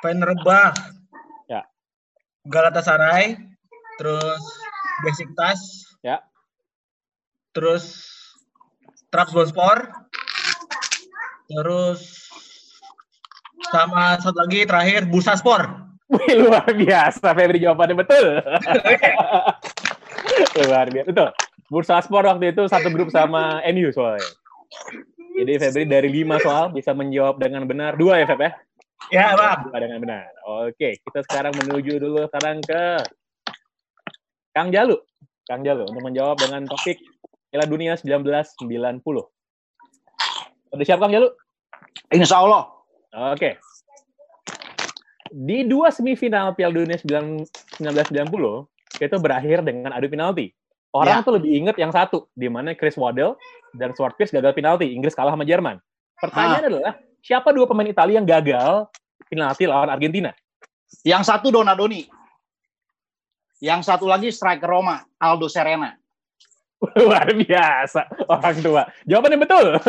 Fenerbah. 0.00 0.72
Ya. 1.50 1.66
Galatasaray. 2.48 3.57
Terus 3.98 4.42
Besiktas. 5.04 5.60
Ya. 6.00 6.22
Terus 7.52 8.06
Trabzonspor. 9.10 9.90
Terus 11.48 12.28
sama 13.68 14.16
satu 14.20 14.46
lagi 14.46 14.64
terakhir 14.64 15.08
Bursaspor. 15.08 15.88
Wih, 16.08 16.40
luar 16.40 16.64
biasa, 16.64 17.36
Febri 17.36 17.60
jawabannya 17.60 18.00
betul. 18.00 18.40
luar 20.64 20.88
biasa, 20.88 21.06
betul. 21.12 21.28
Bursa 21.68 22.00
Sport 22.00 22.24
waktu 22.24 22.56
itu 22.56 22.64
satu 22.64 22.88
grup 22.88 23.12
sama 23.12 23.60
MU 23.68 23.92
soalnya. 23.92 24.24
Jadi 25.36 25.52
Febri 25.60 25.84
dari 25.84 26.08
lima 26.08 26.40
soal 26.40 26.72
bisa 26.72 26.96
menjawab 26.96 27.36
dengan 27.36 27.68
benar. 27.68 28.00
Dua 28.00 28.16
ya, 28.16 28.24
Feb 28.24 28.40
ya? 28.40 28.52
Ya, 29.12 29.26
Bang. 29.36 29.68
Dua 29.68 29.78
dengan 29.84 30.00
benar. 30.00 30.32
Oke, 30.48 30.96
kita 30.96 31.20
sekarang 31.28 31.52
menuju 31.60 32.00
dulu 32.00 32.24
sekarang 32.32 32.64
ke 32.64 33.04
Kang 34.58 34.74
Jalu. 34.74 34.98
Kang 35.46 35.62
Jalu 35.62 35.86
untuk 35.86 36.02
menjawab 36.02 36.34
dengan 36.42 36.66
topik 36.66 36.98
Piala 37.54 37.70
Dunia 37.70 37.94
1990. 37.94 38.98
Udah 40.74 40.82
siap 40.82 40.98
Kang 40.98 41.14
Jalu? 41.14 41.30
Insya 42.10 42.42
Allah. 42.42 42.66
Oke. 43.30 43.54
Di 45.30 45.62
dua 45.62 45.94
semifinal 45.94 46.58
Piala 46.58 46.74
Dunia 46.74 46.98
9 46.98 47.46
1990 47.78 48.66
itu 48.98 49.16
berakhir 49.22 49.62
dengan 49.62 49.94
adu 49.94 50.10
penalti. 50.10 50.50
Orang 50.90 51.22
Ya. 51.22 51.24
tuh 51.24 51.38
lebih 51.38 51.54
inget 51.54 51.78
yang 51.78 51.94
satu, 51.94 52.26
di 52.34 52.50
mana 52.50 52.74
Chris 52.74 52.98
Waddle 52.98 53.38
dan 53.78 53.94
Pearce 53.94 54.34
gagal 54.34 54.58
penalti. 54.58 54.90
Inggris 54.90 55.14
kalah 55.14 55.38
sama 55.38 55.46
Jerman. 55.46 55.78
Pertanyaan 56.18 56.66
adalah, 56.66 56.98
siapa 57.22 57.54
dua 57.54 57.70
pemain 57.70 57.86
Italia 57.86 58.18
yang 58.18 58.26
gagal 58.26 58.90
penalti 59.30 59.70
lawan 59.70 59.86
Argentina? 59.86 60.34
Yang 61.06 61.30
satu 61.30 61.54
Donadoni. 61.54 62.17
Yang 63.58 63.90
satu 63.90 64.06
lagi 64.06 64.30
striker 64.30 64.70
Roma, 64.70 65.02
Aldo 65.18 65.50
Serena. 65.50 65.94
Luar 66.98 67.26
biasa, 67.34 68.06
orang 68.30 68.56
tua. 68.62 68.82
Jawabannya 69.02 69.38
betul. 69.42 69.66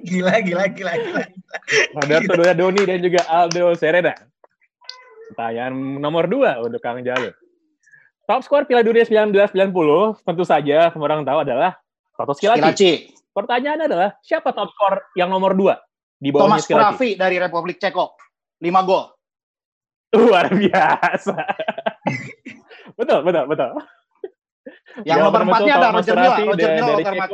Gila, 0.00 0.40
gila, 0.40 0.64
gila, 0.72 0.96
gila. 0.96 1.24
Roberto 1.92 2.32
Donadoni 2.40 2.82
dan 2.88 3.04
juga 3.04 3.20
Aldo 3.28 3.76
Serena. 3.76 4.16
Pertanyaan 5.28 6.00
nomor 6.00 6.24
dua 6.24 6.56
untuk 6.64 6.80
Kang 6.80 7.04
Jalu. 7.04 7.30
Top 8.24 8.40
skor 8.40 8.64
Piala 8.64 8.80
Dunia 8.80 9.04
1990 9.04 10.24
tentu 10.24 10.44
saja 10.48 10.88
semua 10.88 11.06
orang 11.10 11.22
tahu 11.22 11.44
adalah 11.44 11.76
Toto 12.16 12.32
Skilacci. 12.32 12.58
Skilacci. 12.58 12.92
Pertanyaannya 13.30 13.86
adalah 13.86 14.10
siapa 14.24 14.50
top 14.56 14.72
skor 14.72 15.04
yang 15.14 15.28
nomor 15.28 15.52
dua 15.52 15.78
di 16.16 16.32
bawahnya 16.32 16.58
Thomas 16.58 16.60
Skilacci? 16.64 16.80
Kurafi 16.96 17.10
dari 17.20 17.36
Republik 17.36 17.76
Ceko. 17.76 18.16
5 18.60 18.88
gol. 18.88 19.04
Luar 20.16 20.46
biasa. 20.50 21.36
betul, 22.98 23.18
betul, 23.24 23.44
betul. 23.48 23.70
Yang 25.06 25.18
nomor 25.24 25.40
4-nya 25.46 25.74
ada 25.78 25.88
Roger. 25.94 26.14
Kurafi 26.14 26.42
Roger 26.44 26.68
Milla, 26.70 26.86
dari 26.86 27.02
Lothar. 27.02 27.14
Mat 27.16 27.30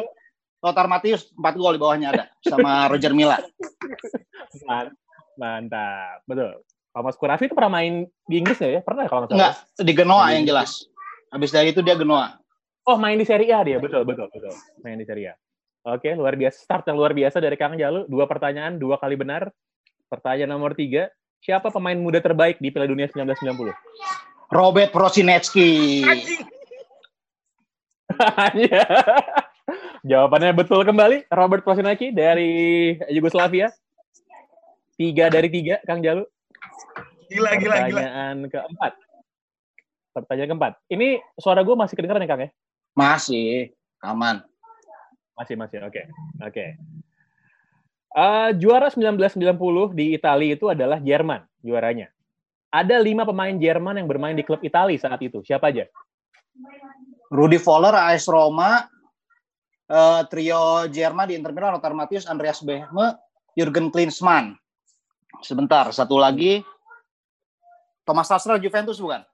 Lothar 0.56 0.86
Matthäus 0.88 1.22
4 1.34 1.60
gol 1.60 1.74
di 1.76 1.80
bawahnya 1.80 2.08
ada. 2.14 2.24
Sama 2.42 2.72
Roger 2.92 3.12
Milla. 3.12 3.38
Man- 4.66 4.94
Mantap, 5.36 6.24
betul. 6.24 6.64
Thomas 6.96 7.12
Kurafi 7.20 7.44
itu 7.44 7.52
pernah 7.52 7.76
main 7.76 8.08
di 8.24 8.40
Inggris 8.40 8.56
nggak 8.56 8.72
ya? 8.72 8.80
Pernah 8.80 9.04
kalau 9.04 9.28
nggak 9.28 9.36
salah. 9.36 9.52
Enggak, 9.52 9.84
di 9.84 9.92
Genoa 9.92 10.26
yang 10.32 10.44
jelas. 10.48 10.70
Habis 11.28 11.52
dari 11.52 11.76
itu 11.76 11.84
dia 11.84 11.92
Genoa. 11.92 12.40
Oh, 12.88 12.96
main 12.96 13.20
di 13.20 13.26
Serie 13.28 13.52
A 13.52 13.60
dia, 13.60 13.76
betul, 13.76 14.08
betul, 14.08 14.32
betul. 14.32 14.54
Main 14.80 14.96
di 14.96 15.04
Serie 15.04 15.36
A. 15.36 15.92
Oke, 15.92 16.16
luar 16.16 16.40
biasa. 16.40 16.56
Start 16.56 16.88
yang 16.88 16.96
luar 16.96 17.12
biasa 17.12 17.36
dari 17.36 17.52
Kang 17.60 17.76
Jalu. 17.76 18.08
Dua 18.08 18.24
pertanyaan, 18.24 18.80
dua 18.80 18.96
kali 18.96 19.12
benar. 19.12 19.52
Pertanyaan 20.08 20.56
nomor 20.56 20.72
tiga, 20.72 21.12
siapa 21.44 21.68
pemain 21.68 21.98
muda 22.00 22.24
terbaik 22.24 22.56
di 22.64 22.72
Piala 22.72 22.88
Dunia 22.88 23.06
1990? 23.12 23.76
Robert 24.50 24.90
Prosinecki. 24.94 26.02
Jawabannya 30.06 30.54
betul 30.54 30.86
kembali, 30.86 31.26
Robert 31.34 31.66
Prosinecki 31.66 32.14
dari 32.14 32.94
Yugoslavia. 33.10 33.74
Tiga 34.96 35.28
dari 35.28 35.50
tiga, 35.50 35.82
Kang 35.84 36.00
Jalu. 36.00 36.24
Gila, 37.26 37.58
gila, 37.58 37.90
gila. 37.90 38.00
Pertanyaan 38.00 38.36
keempat. 38.46 38.92
Pertanyaan 40.14 40.48
keempat. 40.54 40.72
Ini 40.88 41.20
suara 41.36 41.60
gue 41.66 41.74
masih 41.74 41.98
kedengeran 41.98 42.22
ya, 42.22 42.30
Kang 42.30 42.42
ya? 42.46 42.50
Masih, 42.96 43.76
aman. 44.00 44.40
Masih, 45.36 45.58
masih. 45.58 45.84
Oke. 45.84 46.00
Okay. 46.00 46.04
Oke. 46.40 46.54
Okay. 46.54 46.70
Uh, 48.16 48.56
juara 48.56 48.88
1990 48.88 49.92
di 49.92 50.16
Italia 50.16 50.56
itu 50.56 50.72
adalah 50.72 50.96
Jerman, 50.96 51.44
juaranya. 51.60 52.08
Ada 52.76 53.00
lima 53.00 53.24
pemain 53.24 53.56
Jerman 53.56 53.96
yang 53.96 54.04
bermain 54.04 54.36
di 54.36 54.44
klub 54.44 54.60
Italia 54.60 55.00
saat 55.00 55.16
itu. 55.24 55.40
Siapa 55.40 55.72
aja? 55.72 55.88
Rudi 57.32 57.56
Voller, 57.56 57.96
AS 57.96 58.28
Roma, 58.28 58.84
uh, 59.88 60.20
trio 60.28 60.84
Jerman 60.92 61.32
di 61.32 61.40
Inter 61.40 61.56
Milan, 61.56 61.80
Lothar 61.80 61.96
Matthäus, 61.96 62.28
Andreas 62.28 62.60
Behme, 62.60 63.16
Jurgen 63.56 63.88
Klinsmann. 63.88 64.52
Sebentar, 65.40 65.88
satu 65.88 66.20
lagi. 66.20 66.60
Thomas 68.04 68.28
Tasser, 68.28 68.60
Juventus 68.60 69.00
bukan? 69.00 69.24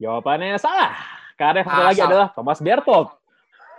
Jawabannya 0.00 0.56
salah. 0.56 0.96
Karena 1.36 1.60
satu 1.60 1.80
ah, 1.80 1.86
lagi 1.92 2.00
salah. 2.00 2.08
adalah 2.08 2.28
Thomas 2.32 2.58
Bertolt. 2.64 3.20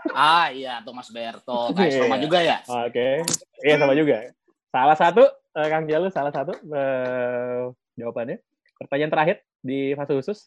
Ah 0.09 0.49
iya, 0.49 0.81
Thomas 0.81 1.13
Berto. 1.13 1.77
Kayak 1.77 2.01
sama 2.01 2.17
juga 2.17 2.41
ya? 2.41 2.57
Oke. 2.65 2.89
Okay. 2.89 3.13
Iya 3.61 3.75
sama 3.77 3.93
juga. 3.93 4.33
Salah 4.73 4.97
satu, 4.97 5.23
uh, 5.55 5.67
Kang 5.67 5.85
Jalu, 5.87 6.07
salah 6.11 6.33
satu 6.33 6.55
uh, 6.71 7.71
jawabannya. 7.95 8.39
Pertanyaan 8.79 9.11
terakhir 9.11 9.35
di 9.61 9.93
fase 9.93 10.11
khusus. 10.15 10.39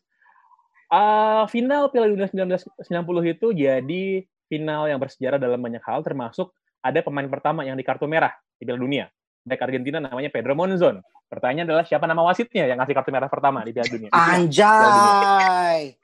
Uh, 0.93 1.49
final 1.51 1.89
Piala 1.91 2.13
Dunia 2.13 2.29
1990 2.31 3.35
itu 3.35 3.47
jadi 3.57 4.05
final 4.47 4.83
yang 4.87 5.01
bersejarah 5.01 5.41
dalam 5.41 5.59
banyak 5.59 5.83
hal, 5.83 6.05
termasuk 6.05 6.53
ada 6.85 7.01
pemain 7.01 7.27
pertama 7.27 7.65
yang 7.65 7.75
di 7.75 7.85
kartu 7.87 8.05
merah 8.05 8.35
di 8.61 8.69
Piala 8.69 8.81
Dunia. 8.81 9.07
Baik 9.45 9.61
Argentina 9.61 10.01
namanya 10.01 10.33
Pedro 10.33 10.57
Monzon. 10.57 11.05
Pertanyaan 11.29 11.69
adalah 11.69 11.85
siapa 11.85 12.05
nama 12.09 12.25
wasitnya 12.25 12.69
yang 12.69 12.81
ngasih 12.81 12.95
kartu 12.97 13.11
merah 13.13 13.29
pertama 13.29 13.65
di 13.65 13.73
Piala 13.73 13.91
Dunia? 13.91 14.11
Anjay. 14.13 15.97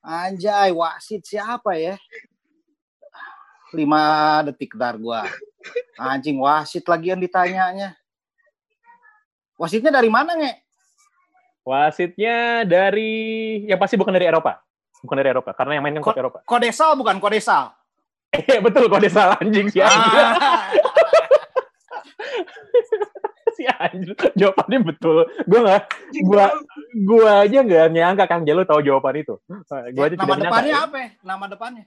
Anjay, 0.00 0.72
wasit 0.72 1.22
siapa 1.28 1.76
ya? 1.76 2.00
lima 3.70 4.42
detik 4.46 4.74
dar 4.74 4.98
gua. 4.98 5.26
Anjing 5.94 6.40
wasit 6.42 6.82
lagi 6.88 7.12
yang 7.14 7.20
ditanyanya. 7.20 7.99
Wasitnya 9.60 9.92
dari 9.92 10.08
mana, 10.08 10.32
nge? 10.40 10.52
Wasitnya 11.68 12.64
dari 12.64 13.12
yang 13.68 13.76
pasti 13.76 14.00
bukan 14.00 14.16
dari 14.16 14.24
Eropa. 14.24 14.64
Bukan 15.04 15.16
dari 15.20 15.28
Eropa, 15.28 15.52
karena 15.52 15.76
yang 15.76 15.84
main 15.84 16.00
kan 16.00 16.04
klub 16.08 16.16
Eropa. 16.16 16.40
Kodesal 16.48 16.96
bukan 16.96 17.20
Kodesal. 17.20 17.76
Eh, 18.32 18.56
betul 18.64 18.88
Kodesal 18.88 19.36
anjing 19.36 19.68
sih. 19.68 19.84
Ah. 19.84 20.64
si 23.60 23.68
anjing 23.68 24.16
jawabannya 24.32 24.80
betul. 24.96 25.28
Gua 25.44 25.60
nggak, 25.60 25.82
gua, 26.24 26.44
gua 27.04 27.44
aja 27.44 27.60
nggak 27.60 27.86
nyangka 27.92 28.24
Kang 28.32 28.48
Jalu 28.48 28.64
tahu 28.64 28.80
jawaban 28.80 29.20
itu. 29.20 29.36
Gua 29.92 30.04
aja 30.08 30.16
nama 30.16 30.40
depannya 30.40 30.72
nyangka. 30.72 30.88
apa? 30.88 31.20
Nama 31.20 31.44
depannya? 31.52 31.84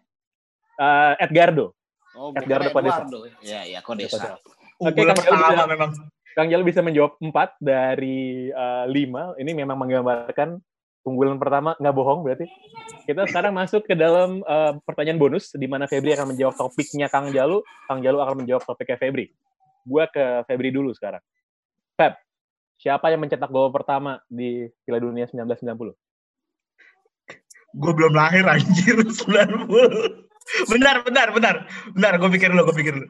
uh, 0.77 1.13
Edgardo. 1.17 1.73
Oh, 2.13 2.29
Edgardo 2.37 2.69
Padesa. 2.69 3.01
Iya, 3.41 3.65
iya, 3.65 3.79
Kodesa. 3.81 4.37
Oke, 4.77 5.01
Kang 5.01 5.17
Jalu 5.17 5.37
bisa, 5.41 5.65
memang. 5.65 5.89
Kang 6.33 6.49
Jalu 6.49 6.65
bisa 6.65 6.81
menjawab 6.81 7.21
4 7.21 7.61
dari 7.61 8.49
uh, 8.49 8.89
eh, 8.89 9.37
5. 9.37 9.41
Ini 9.41 9.51
memang 9.53 9.77
menggambarkan 9.77 10.57
unggulan 11.05 11.37
pertama 11.37 11.77
nggak 11.77 11.95
bohong 11.95 12.25
berarti. 12.25 12.49
Kita 13.05 13.29
sekarang 13.29 13.53
masuk 13.53 13.85
ke 13.85 13.93
dalam 13.93 14.41
uh, 14.43 14.79
pertanyaan 14.81 15.21
bonus 15.21 15.53
di 15.53 15.69
mana 15.69 15.85
Febri 15.85 16.15
akan 16.17 16.33
menjawab 16.33 16.57
topiknya 16.57 17.11
Kang 17.11 17.29
Jalu, 17.29 17.61
Kang 17.85 18.01
Jalu 18.01 18.17
akan 18.23 18.35
menjawab 18.43 18.65
topiknya 18.65 18.97
Febri. 18.97 19.29
Gua 19.85 20.09
ke 20.09 20.41
Febri 20.49 20.73
dulu 20.73 20.89
sekarang. 20.95 21.21
Feb, 21.93 22.17
siapa 22.81 23.13
yang 23.13 23.21
mencetak 23.21 23.53
gol 23.53 23.69
pertama 23.69 24.17
di 24.25 24.65
Piala 24.81 24.97
Dunia 25.03 25.29
1990? 25.29 25.93
Gue 27.73 27.91
belum 27.93 28.13
lahir 28.13 28.45
anjir 28.45 28.97
90. 29.25 29.69
Benar, 30.69 31.01
benar, 31.05 31.27
benar. 31.33 31.55
Benar, 31.93 32.13
gue 32.21 32.29
pikir 32.37 32.49
lu, 32.53 32.61
gue 32.65 32.75
pikir 32.77 32.93
lu. 32.97 33.07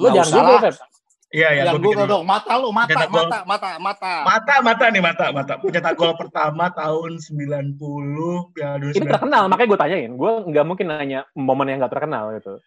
Lu 0.00 0.08
jangan 0.12 0.32
dulu, 0.32 0.52
Feb. 0.68 0.76
Iya, 1.30 1.48
iya. 1.54 1.62
Jangan 1.70 1.82
gue 1.86 2.06
dong. 2.10 2.24
Mata 2.26 2.54
lu, 2.58 2.74
mata, 2.74 2.90
mata, 2.90 3.06
mata, 3.06 3.38
mata, 3.46 3.70
mata. 3.78 4.14
Mata, 4.26 4.54
mata 4.66 4.84
nih, 4.90 5.02
mata, 5.02 5.26
mata. 5.30 5.52
Pencetak 5.62 5.94
gol 5.94 6.18
pertama 6.18 6.74
tahun 6.74 7.22
90, 7.22 7.78
Piala 8.50 8.76
Dunia 8.82 8.98
Ini 8.98 9.06
terkenal, 9.06 9.42
makanya 9.46 9.68
gue 9.70 9.80
tanyain. 9.86 10.12
Gue 10.18 10.32
nggak 10.50 10.66
mungkin 10.66 10.86
nanya 10.90 11.20
momen 11.38 11.70
yang 11.70 11.78
nggak 11.78 11.94
terkenal 11.94 12.34
gitu. 12.34 12.58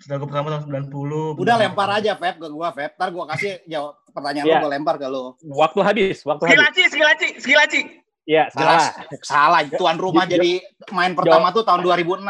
Pencetak 0.00 0.16
gol 0.24 0.28
pertama 0.32 0.48
tahun 0.56 0.88
90. 0.88 1.44
Udah 1.44 1.56
lempar 1.60 1.88
aja, 1.92 2.16
Feb, 2.16 2.40
ke 2.40 2.48
gue, 2.48 2.68
Feb. 2.72 2.90
Ntar 2.96 3.08
gue 3.12 3.24
kasih 3.36 3.52
jawab 3.68 3.92
pertanyaan 4.16 4.46
yeah. 4.48 4.60
lu, 4.60 4.64
gue 4.64 4.72
lempar 4.72 4.96
ke 4.96 5.06
lu. 5.12 5.24
Waktu 5.52 5.80
habis, 5.84 6.16
waktu 6.24 6.42
skilaci, 6.48 6.64
habis. 6.64 6.88
Skilaci, 6.88 7.28
skilaci, 7.28 7.28
skilaci. 7.44 7.80
Iya, 8.26 8.50
salah. 8.50 8.90
Salah. 9.22 9.60
Tuan 9.70 10.00
rumah 10.00 10.26
jadi 10.26 10.58
main 10.90 11.14
pertama 11.14 11.54
tuh 11.54 11.62
tahun 11.62 11.84
2006. 11.84 12.26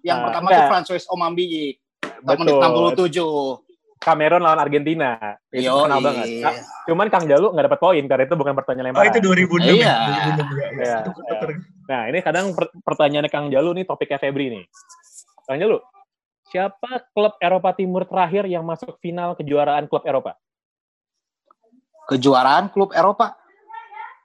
Yang 0.00 0.18
uh, 0.18 0.24
pertama 0.24 0.46
enggak. 0.48 0.56
tuh 0.56 0.70
Francois 0.72 1.04
Omambi. 1.12 1.76
Tahun 2.24 2.38
menit 2.40 2.56
67. 2.56 3.63
Cameron 4.04 4.44
lawan 4.44 4.60
Argentina. 4.60 5.16
Itu 5.48 5.64
Yo, 5.64 5.88
kenal 5.88 6.04
banget. 6.04 6.26
Nah, 6.44 6.54
cuman 6.84 7.08
Kang 7.08 7.24
Jalu 7.24 7.56
nggak 7.56 7.66
dapat 7.72 7.80
poin 7.80 8.04
karena 8.04 8.24
itu 8.28 8.36
bukan 8.36 8.52
pertanyaan 8.52 8.92
lempar. 8.92 9.00
Oh, 9.00 9.08
itu 9.08 9.18
2006. 9.24 9.64
Iya. 9.64 9.72
Ya? 9.72 9.96
iya. 10.76 10.98
Nah, 11.88 12.02
ini 12.12 12.18
kadang 12.20 12.52
pertanyaannya 12.84 13.32
Kang 13.32 13.48
Jalu 13.48 13.72
nih 13.80 13.84
topiknya 13.88 14.20
Febri 14.20 14.52
nih. 14.52 14.64
Kang 15.48 15.56
Jalu, 15.56 15.80
siapa 16.52 17.08
klub 17.16 17.34
Eropa 17.40 17.72
Timur 17.72 18.04
terakhir 18.04 18.44
yang 18.44 18.68
masuk 18.68 19.00
final 19.00 19.32
kejuaraan 19.40 19.88
klub 19.88 20.04
Eropa? 20.04 20.36
Kejuaraan 22.04 22.68
klub 22.68 22.92
Eropa? 22.92 23.40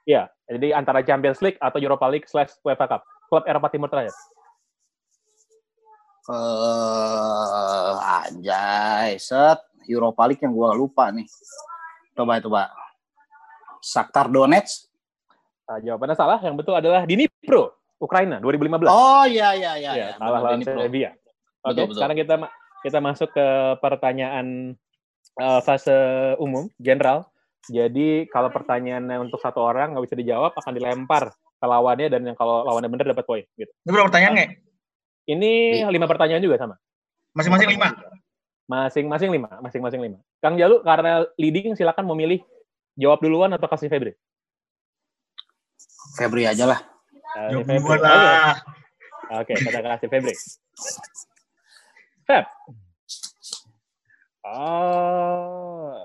Iya, 0.04 0.28
jadi 0.44 0.76
antara 0.76 1.00
Champions 1.00 1.40
League 1.40 1.56
atau 1.56 1.80
Europa 1.80 2.04
League 2.12 2.28
slash 2.28 2.52
UEFA 2.60 2.84
Cup. 2.84 3.02
Klub 3.32 3.44
Eropa 3.48 3.72
Timur 3.72 3.88
terakhir. 3.88 4.12
Uh, 6.28 7.96
anjay, 7.96 9.16
set. 9.16 9.69
Europa 9.90 10.22
League 10.30 10.42
yang 10.42 10.54
gue 10.54 10.68
lupa 10.78 11.10
nih. 11.10 11.26
Coba 12.14 12.38
itu, 12.38 12.48
Pak. 12.48 12.68
Shakhtar 13.80 14.26
Donetsk. 14.30 14.86
Nah, 15.66 15.78
jawabannya 15.82 16.16
salah. 16.18 16.38
Yang 16.42 16.54
betul 16.62 16.74
adalah 16.78 17.02
Dnipro, 17.06 17.74
Ukraina, 17.98 18.38
2015. 18.38 18.90
Oh, 18.90 19.24
iya, 19.26 19.54
iya, 19.54 19.72
iya. 19.78 19.92
Ya, 19.94 20.08
salah 20.18 20.40
lawan 20.42 20.62
Serbia. 20.62 21.14
Oke, 21.60 21.84
okay, 21.84 21.92
sekarang 21.92 22.16
kita 22.16 22.34
kita 22.80 22.98
masuk 23.04 23.28
ke 23.36 23.46
pertanyaan 23.84 24.72
uh, 25.36 25.60
fase 25.60 25.92
umum, 26.40 26.66
general. 26.80 27.28
Jadi 27.68 28.24
kalau 28.32 28.48
pertanyaannya 28.48 29.20
untuk 29.20 29.36
satu 29.36 29.60
orang 29.60 29.92
nggak 29.92 30.04
bisa 30.08 30.16
dijawab 30.16 30.56
akan 30.56 30.72
dilempar 30.72 31.28
ke 31.60 31.66
lawannya 31.68 32.08
dan 32.08 32.24
yang 32.24 32.36
kalau 32.40 32.64
lawannya 32.64 32.88
benar 32.88 33.12
dapat 33.12 33.24
poin. 33.28 33.44
Gitu. 33.52 33.68
Ini 33.68 33.90
berapa 33.92 34.08
pertanyaan 34.08 34.32
nggak? 34.32 34.50
Ini 35.28 35.52
lima 35.92 36.06
pertanyaan 36.08 36.42
juga 36.42 36.56
sama. 36.56 36.74
Masing-masing 37.36 37.68
lima. 37.76 37.92
Masing-masing 38.70 39.34
lima. 39.34 39.50
Masing-masing 39.58 39.98
lima. 39.98 40.18
Kang 40.38 40.54
Jalu 40.54 40.86
karena 40.86 41.26
leading 41.34 41.74
silakan 41.74 42.06
memilih 42.06 42.38
jawab 42.94 43.18
duluan 43.18 43.50
atau 43.50 43.66
kasih 43.66 43.90
Febri. 43.90 44.14
Febri 46.14 46.46
aja 46.46 46.70
lah. 46.70 46.78
Jawab 47.50 47.66
duluan 47.66 47.98
lah. 47.98 48.62
Oke, 49.42 49.58
kita 49.58 49.82
kasih 49.82 50.06
Febri. 50.06 50.34
Feb. 52.30 52.46
Oh, 54.40 56.00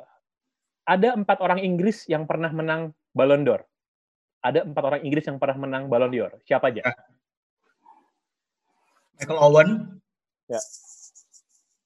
ada 0.85 1.17
empat 1.17 1.39
orang 1.41 1.63
Inggris 1.63 2.05
yang 2.05 2.27
pernah 2.29 2.51
menang 2.51 2.93
Ballon 3.15 3.41
d'Or. 3.47 3.61
Ada 4.45 4.67
empat 4.67 4.83
orang 4.85 5.01
Inggris 5.01 5.25
yang 5.25 5.41
pernah 5.41 5.57
menang 5.65 5.89
Ballon 5.89 6.11
d'Or. 6.13 6.37
Siapa 6.45 6.69
aja? 6.69 6.83
Michael 9.17 9.39
Owen. 9.39 9.69
Ya. 10.45 10.61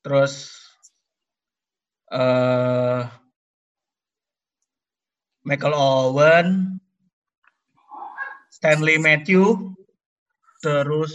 Terus 0.04 0.58
uh, 2.12 3.10
Michael 5.45 5.74
Owen, 5.74 6.78
Stanley 8.53 8.97
Matthew, 8.99 9.74
terus 10.62 11.14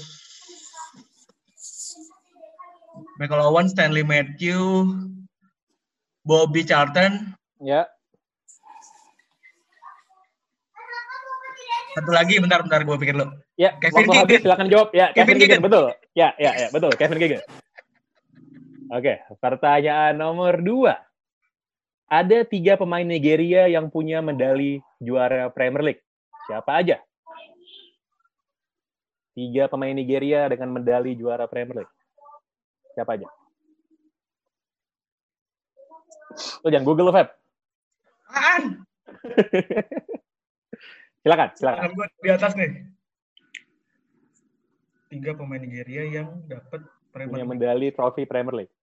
Michael 3.21 3.47
Owen, 3.47 3.69
Stanley 3.71 4.03
Matthew, 4.03 4.59
Bobby 6.25 6.65
Charlton, 6.65 7.37
Ya. 7.63 7.89
Satu 11.95 12.11
lagi, 12.11 12.43
bentar, 12.43 12.59
bentar, 12.67 12.83
gue 12.83 12.97
pikir 12.99 13.15
lo. 13.15 13.31
Ya, 13.55 13.79
Kevin 13.79 14.11
Keegan. 14.11 14.43
silakan 14.43 14.67
jawab. 14.67 14.89
Ya, 14.91 15.15
Kevin, 15.15 15.39
Kevin 15.39 15.63
betul. 15.63 15.85
Ya, 16.13 16.35
ya, 16.37 16.53
ya, 16.59 16.69
betul. 16.75 16.91
Kevin 16.99 17.19
Keegan. 17.23 17.41
Oke, 18.93 19.15
pertanyaan 19.41 20.13
nomor 20.13 20.61
dua. 20.61 21.01
Ada 22.05 22.45
tiga 22.45 22.77
pemain 22.77 23.07
Nigeria 23.07 23.65
yang 23.65 23.89
punya 23.89 24.21
medali 24.21 24.85
juara 25.01 25.49
Premier 25.49 25.93
League. 25.93 26.03
Siapa 26.45 26.85
aja? 26.85 27.01
Tiga 29.35 29.67
pemain 29.73 29.97
Nigeria 29.97 30.47
dengan 30.53 30.69
medali 30.77 31.17
juara 31.17 31.49
Premier 31.49 31.83
League. 31.83 31.95
Siapa 32.93 33.17
aja? 33.17 33.29
Lo 36.63 36.69
jangan 36.69 36.87
Google 36.87 37.11
Feb. 37.11 37.29
silakan, 41.25 41.49
silakan. 41.57 41.91
Gue 41.97 42.07
di 42.21 42.31
atas 42.31 42.53
nih. 42.55 42.71
Tiga 45.09 45.31
pemain 45.39 45.63
Nigeria 45.63 46.03
yang 46.05 46.29
dapat 46.51 46.85
punya 47.15 47.47
medali 47.47 47.95
trofi 47.95 48.27
Premier 48.27 48.67
League. 48.67 48.74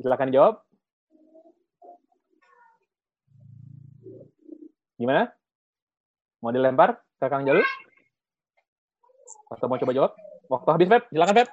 Silakan 0.00 0.32
jawab. 0.32 0.64
Gimana? 4.96 5.28
Mau 6.40 6.54
dilempar 6.54 6.96
ke 7.20 7.26
Kang 7.28 7.44
Jalu? 7.44 7.60
Atau 9.52 9.68
mau 9.68 9.76
coba 9.76 9.92
jawab? 9.92 10.12
Waktu 10.48 10.68
habis, 10.72 10.88
Feb. 10.88 11.02
Silakan, 11.12 11.36
Feb. 11.36 11.48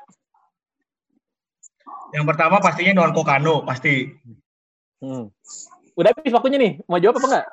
Yang 2.16 2.26
pertama 2.26 2.56
pastinya 2.64 2.92
Nuan 2.96 3.14
Kokano, 3.14 3.62
pasti. 3.68 4.08
Hmm. 5.04 5.30
Udah 6.00 6.16
habis 6.16 6.34
waktunya 6.34 6.58
nih. 6.58 6.72
Mau 6.88 6.98
jawab 6.98 7.20
apa 7.20 7.28
enggak? 7.28 7.48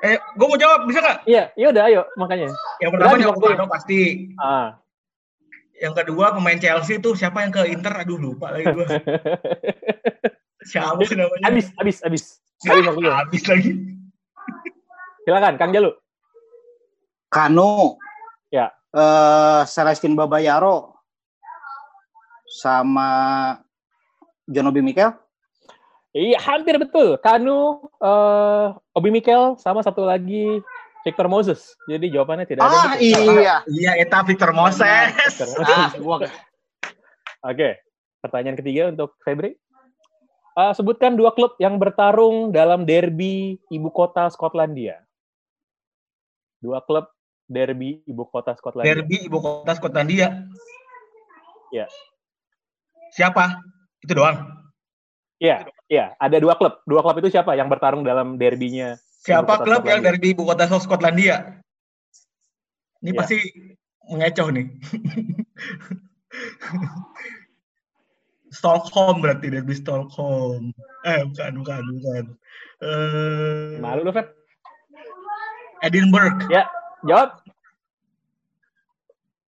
Eh, 0.00 0.16
gue 0.16 0.46
mau 0.46 0.58
jawab, 0.58 0.86
bisa 0.88 0.98
nggak? 1.02 1.18
Iya, 1.28 1.42
iya 1.58 1.66
udah, 1.70 1.82
ayo, 1.90 2.02
makanya. 2.16 2.48
Yang 2.80 2.90
pertama 2.96 3.14
Nuan 3.20 3.36
Kokano 3.36 3.64
pasti. 3.68 4.00
Ah. 4.40 4.80
Yang 5.80 5.94
kedua 6.04 6.36
pemain 6.36 6.60
Chelsea 6.60 7.00
tuh 7.00 7.16
siapa 7.16 7.40
yang 7.40 7.52
ke 7.56 7.64
Inter? 7.72 8.04
Aduh 8.04 8.20
lupa 8.20 8.52
lagi 8.52 8.68
gue. 8.68 8.86
siapa 10.70 11.00
sih 11.08 11.16
namanya? 11.16 11.48
Habis, 11.48 11.72
habis, 11.80 11.96
habis. 12.04 12.24
Habis, 12.68 12.92
habis 12.92 13.44
lagi. 13.48 13.72
Silakan, 15.24 15.56
Kang 15.56 15.72
Jalu. 15.72 15.96
Kano. 17.32 17.96
Ya. 18.52 18.68
Uh, 18.92 19.64
Celestin 19.64 20.12
Babayaro 20.12 21.00
sama 22.60 23.08
John 24.44 24.68
Obi 24.68 24.84
Mikel? 24.84 25.16
Iya, 26.10 26.42
hampir 26.42 26.76
betul. 26.76 27.16
Kanu, 27.22 27.86
uh, 28.02 28.74
Obi 28.98 29.14
Mikel, 29.14 29.56
sama 29.62 29.80
satu 29.80 30.02
lagi 30.02 30.58
Victor 31.00 31.26
Moses. 31.32 31.72
Jadi 31.88 32.12
jawabannya 32.12 32.44
tidak 32.44 32.68
ada. 32.68 32.76
Ah, 32.76 32.94
iya. 33.00 33.56
Iya, 33.64 33.92
itu 34.04 34.18
Victor 34.28 34.52
Moses. 34.52 35.16
ah, 35.64 35.90
Oke, 35.96 36.28
okay. 37.40 37.72
pertanyaan 38.20 38.56
ketiga 38.60 38.92
untuk 38.92 39.16
Febri. 39.24 39.56
Uh, 40.52 40.76
sebutkan 40.76 41.16
dua 41.16 41.32
klub 41.32 41.56
yang 41.56 41.80
bertarung 41.80 42.52
dalam 42.52 42.84
derby 42.84 43.56
ibu 43.72 43.88
kota 43.88 44.28
Skotlandia. 44.28 45.00
Dua 46.60 46.84
klub 46.84 47.08
derby 47.48 48.04
ibu 48.04 48.28
kota 48.28 48.52
Skotlandia. 48.52 48.92
Derby 48.92 49.24
ibu 49.24 49.40
kota 49.40 49.72
Skotlandia. 49.72 50.44
Ya. 51.72 51.88
Siapa? 53.16 53.62
Itu 54.04 54.20
doang. 54.20 54.60
Iya, 55.40 55.64
iya. 55.88 56.12
Ada 56.20 56.36
dua 56.36 56.60
klub. 56.60 56.84
Dua 56.84 57.00
klub 57.00 57.16
itu 57.24 57.32
siapa 57.32 57.56
yang 57.56 57.72
bertarung 57.72 58.04
dalam 58.04 58.36
derbynya? 58.36 59.00
Siapa 59.20 59.60
klub 59.60 59.84
yang 59.84 60.00
dari 60.00 60.16
ibu 60.32 60.48
kota 60.48 60.64
Skotlandia? 60.80 61.60
Ini 63.04 63.12
ya. 63.12 63.18
pasti 63.20 63.36
mengecoh 64.08 64.48
nih. 64.48 64.66
Stockholm 68.56 69.20
berarti 69.20 69.52
derby 69.52 69.76
Stockholm. 69.76 70.72
Eh 71.04 71.20
bukan 71.28 71.52
bukan 71.60 71.82
bukan. 72.00 72.24
Uh... 72.80 73.76
Malu 73.78 74.08
lu, 74.08 74.12
Feb? 74.12 74.32
Edinburgh. 75.84 76.40
Ya, 76.48 76.68
jawab. 77.04 77.40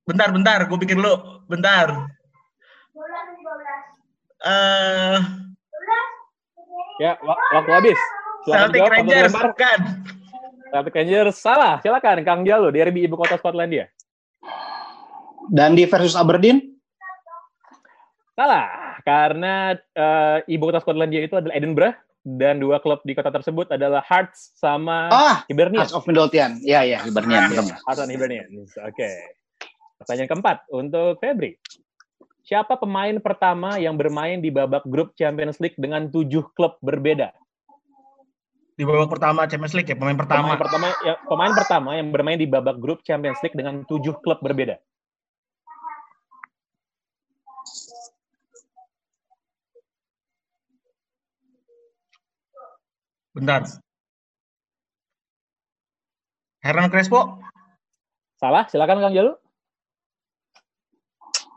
Bentar, 0.05 0.29
bentar, 0.33 0.65
gue 0.69 0.79
pikir 0.81 0.97
lu. 1.01 1.17
Bentar. 1.49 2.09
Uh, 4.43 5.19
ya, 6.99 7.15
waktu 7.53 7.71
habis. 7.73 8.01
Celtic 8.47 8.83
Rangers, 8.83 9.33
bukan. 9.33 9.79
Celtic 10.73 10.95
Rangers, 10.97 11.37
salah. 11.39 11.79
Silakan, 11.85 12.25
Kang 12.27 12.43
Jalu, 12.43 12.75
derby 12.75 13.07
ibu 13.07 13.15
kota 13.15 13.39
Skotlandia. 13.39 13.87
Dundee 15.51 15.91
versus 15.91 16.15
Aberdeen? 16.15 16.75
Salah, 18.33 18.99
karena 19.05 19.77
uh, 19.95 20.39
ibu 20.49 20.63
kota 20.71 20.81
Skotlandia 20.81 21.23
itu 21.23 21.37
adalah 21.37 21.55
Edinburgh 21.55 21.95
dan 22.23 22.63
dua 22.63 22.79
klub 22.79 23.03
di 23.03 23.19
kota 23.19 23.35
tersebut 23.35 23.75
adalah 23.75 24.01
Hearts 24.07 24.55
sama 24.55 25.11
ah, 25.11 25.37
Hibernian. 25.51 25.83
Hearts 25.83 25.95
of 25.95 26.07
Midlothian. 26.07 26.63
Ya, 26.63 26.87
ya, 26.87 27.03
Hibernian. 27.03 27.51
Ah, 27.51 27.79
Hearts 27.91 28.01
and 28.01 28.11
Hibernian. 28.15 28.47
Oke. 28.55 28.95
Okay. 28.95 29.17
Pertanyaan 30.03 30.31
keempat 30.31 30.57
untuk 30.71 31.19
Febri. 31.19 31.59
Siapa 32.43 32.75
pemain 32.75 33.15
pertama 33.23 33.79
yang 33.79 33.95
bermain 33.95 34.43
di 34.43 34.51
babak 34.51 34.83
grup 34.87 35.15
Champions 35.15 35.63
League 35.63 35.79
dengan 35.79 36.11
tujuh 36.11 36.51
klub 36.59 36.75
berbeda? 36.83 37.31
Di 38.73 38.89
babak 38.89 39.13
pertama 39.13 39.45
Champions 39.45 39.77
League 39.77 39.91
ya, 39.93 39.97
pemain 39.97 40.17
pertama. 40.17 40.57
Pemain 40.57 40.63
pertama, 40.65 40.87
ya, 41.05 41.15
pemain 41.29 41.53
pertama 41.53 41.91
yang 42.01 42.09
bermain 42.09 42.41
di 42.41 42.49
babak 42.49 42.81
grup 42.81 43.05
Champions 43.05 43.39
League 43.45 43.57
dengan 43.57 43.85
tujuh 43.85 44.17
klub 44.25 44.41
berbeda. 44.41 44.81
Bentar. 53.33 53.65
Hernan 56.61 56.93
Crespo? 56.93 57.41
Salah, 58.37 58.69
silakan 58.69 59.01
Kang 59.01 59.15
Jalu. 59.17 59.33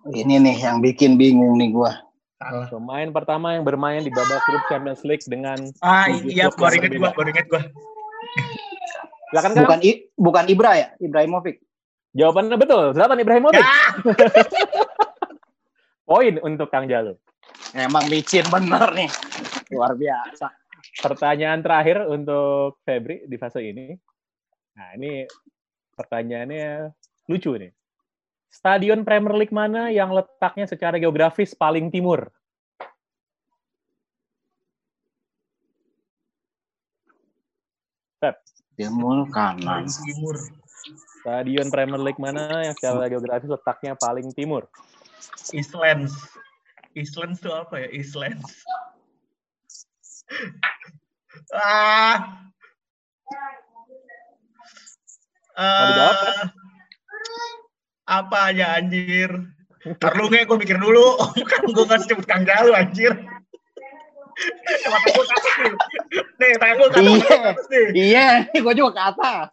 Ini 0.05 0.37
nih 0.37 0.57
yang 0.61 0.85
bikin 0.85 1.17
bingung 1.17 1.57
nih 1.57 1.73
gua. 1.73 2.04
Salah. 2.35 2.67
Pemain 2.67 3.07
pertama 3.15 3.55
yang 3.55 3.63
bermain 3.63 4.03
di 4.03 4.11
babak 4.11 4.43
grup 4.43 4.63
Champions 4.67 5.01
League 5.07 5.23
dengan 5.23 5.55
Ah 5.79 6.11
iya, 6.11 6.51
baru 6.51 6.75
inget 6.83 6.91
gua, 6.99 7.11
baru 7.15 7.29
inget 7.31 7.47
gua. 7.47 7.61
Silakan 9.31 9.51
kan? 9.55 9.63
Bukan 9.63 9.79
I, 9.83 9.91
bukan 10.19 10.45
Ibra 10.51 10.71
ya, 10.75 10.87
Ibrahimovic. 10.99 11.63
Jawabannya 12.15 12.55
betul, 12.59 12.91
Zlatan 12.91 13.19
Ibrahimovic. 13.23 13.63
Ya. 13.63 13.71
Poin 16.07 16.35
untuk 16.43 16.67
Kang 16.71 16.91
Jalu. 16.91 17.15
Emang 17.71 18.07
licin 18.11 18.45
bener 18.51 18.91
nih. 18.95 19.09
Luar 19.71 19.95
biasa. 19.95 20.51
Pertanyaan 21.01 21.63
terakhir 21.63 22.03
untuk 22.07 22.79
Febri 22.83 23.27
di 23.27 23.35
fase 23.39 23.63
ini. 23.63 23.95
Nah, 24.75 24.95
ini 24.95 25.23
pertanyaannya 25.95 26.91
lucu 27.31 27.55
nih. 27.55 27.71
Stadion 28.55 29.03
Premier 29.03 29.35
League 29.35 29.51
mana 29.51 29.91
yang 29.91 30.15
letaknya 30.15 30.63
secara 30.63 30.95
geografis 30.95 31.51
paling 31.51 31.91
timur? 31.91 32.31
Pep. 38.23 38.39
Timur 38.79 39.27
kanan. 39.27 39.91
Timur. 39.91 40.39
Stadion 41.19 41.67
Premier 41.67 41.99
League 41.99 42.15
mana 42.15 42.63
yang 42.63 42.75
secara 42.79 43.11
geografis 43.11 43.51
letaknya 43.51 43.99
paling 43.99 44.31
timur? 44.31 44.71
Islands. 45.51 46.15
Islands 46.95 47.43
itu 47.43 47.51
apa 47.51 47.75
ya? 47.83 47.91
Islands. 47.91 48.63
ah. 51.59 52.39
Uh? 55.59 56.65
Apa 58.05 58.53
aja 58.53 58.77
anjir 58.77 59.29
Karlu 60.01 60.33
nge, 60.33 60.49
gue 60.49 60.57
mikir 60.57 60.77
dulu. 60.81 61.17
kan 61.51 61.61
gue 61.65 61.85
nggak 61.85 62.01
sebut 62.09 62.25
Kang 62.25 62.45
Galu 62.45 62.73
anjir. 62.73 63.13
Mata 64.89 65.07
gue 65.13 65.23
ke 65.23 65.37
nih. 65.63 65.73
Nih, 66.41 66.51
tangan 66.59 66.75
gue 66.75 66.89
ke 66.89 66.97
atas. 66.99 67.57
Iya, 67.71 67.79
nih. 67.79 67.87
iya, 67.95 68.27
gue 68.59 68.73
juga 68.75 68.91
ke 68.91 69.01
atas. 69.15 69.49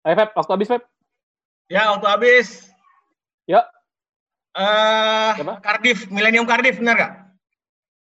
Ayo, 0.00 0.14
Feb, 0.16 0.30
waktu 0.32 0.52
habis, 0.56 0.68
Feb. 0.72 0.82
Ya, 1.68 1.82
waktu 1.92 2.06
habis. 2.08 2.48
Yuk. 3.46 3.64
Uh, 4.50 5.60
Cardiff, 5.62 6.10
Millennium 6.10 6.48
Cardiff, 6.48 6.80
benar 6.82 6.94
gak? 6.98 7.12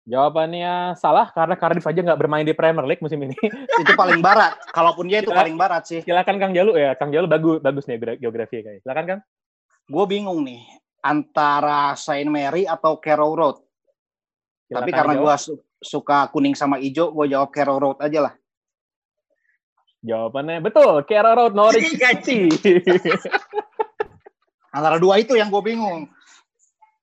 Jawabannya 0.08 0.96
salah 0.96 1.28
karena 1.36 1.60
Cardiff 1.60 1.84
aja 1.84 2.00
nggak 2.00 2.16
bermain 2.16 2.48
di 2.48 2.56
Premier 2.56 2.88
League 2.88 3.04
musim 3.04 3.20
ini. 3.20 3.36
itu 3.84 3.92
paling 3.92 4.24
barat. 4.24 4.56
Kalaupun 4.72 5.12
dia 5.12 5.20
itu 5.20 5.36
paling 5.36 5.60
barat 5.60 5.84
sih. 5.84 6.00
Silakan 6.00 6.40
Kang 6.40 6.56
Jalu 6.56 6.80
ya. 6.80 6.96
Kang 6.96 7.12
Jalu 7.12 7.28
bagus 7.28 7.60
bagus 7.60 7.84
nih 7.92 8.16
geografi 8.16 8.64
kayaknya. 8.64 8.82
Silakan 8.88 9.06
Kang. 9.06 9.22
Gue 9.92 10.06
bingung 10.08 10.48
nih 10.48 10.64
antara 11.04 11.92
Saint 12.00 12.32
Mary 12.32 12.64
atau 12.64 13.04
Carrow 13.04 13.36
Road. 13.36 13.60
Silakan 14.72 14.80
Tapi 14.88 14.92
karena 14.96 15.14
gue 15.20 15.34
su 15.36 15.54
suka 15.78 16.32
kuning 16.32 16.56
sama 16.56 16.80
hijau, 16.80 17.12
gue 17.12 17.36
jawab 17.36 17.52
Carrow 17.52 17.76
Road 17.76 18.00
aja 18.00 18.32
lah. 18.32 18.34
Jawabannya 20.08 20.64
betul, 20.64 21.04
Carrow 21.04 21.36
Road 21.36 21.54
Norwich 21.54 22.00
City. 22.00 22.48
Antara 24.72 25.04
dua 25.04 25.20
itu 25.20 25.36
yang 25.36 25.52
gue 25.52 25.60
bingung. 25.60 26.08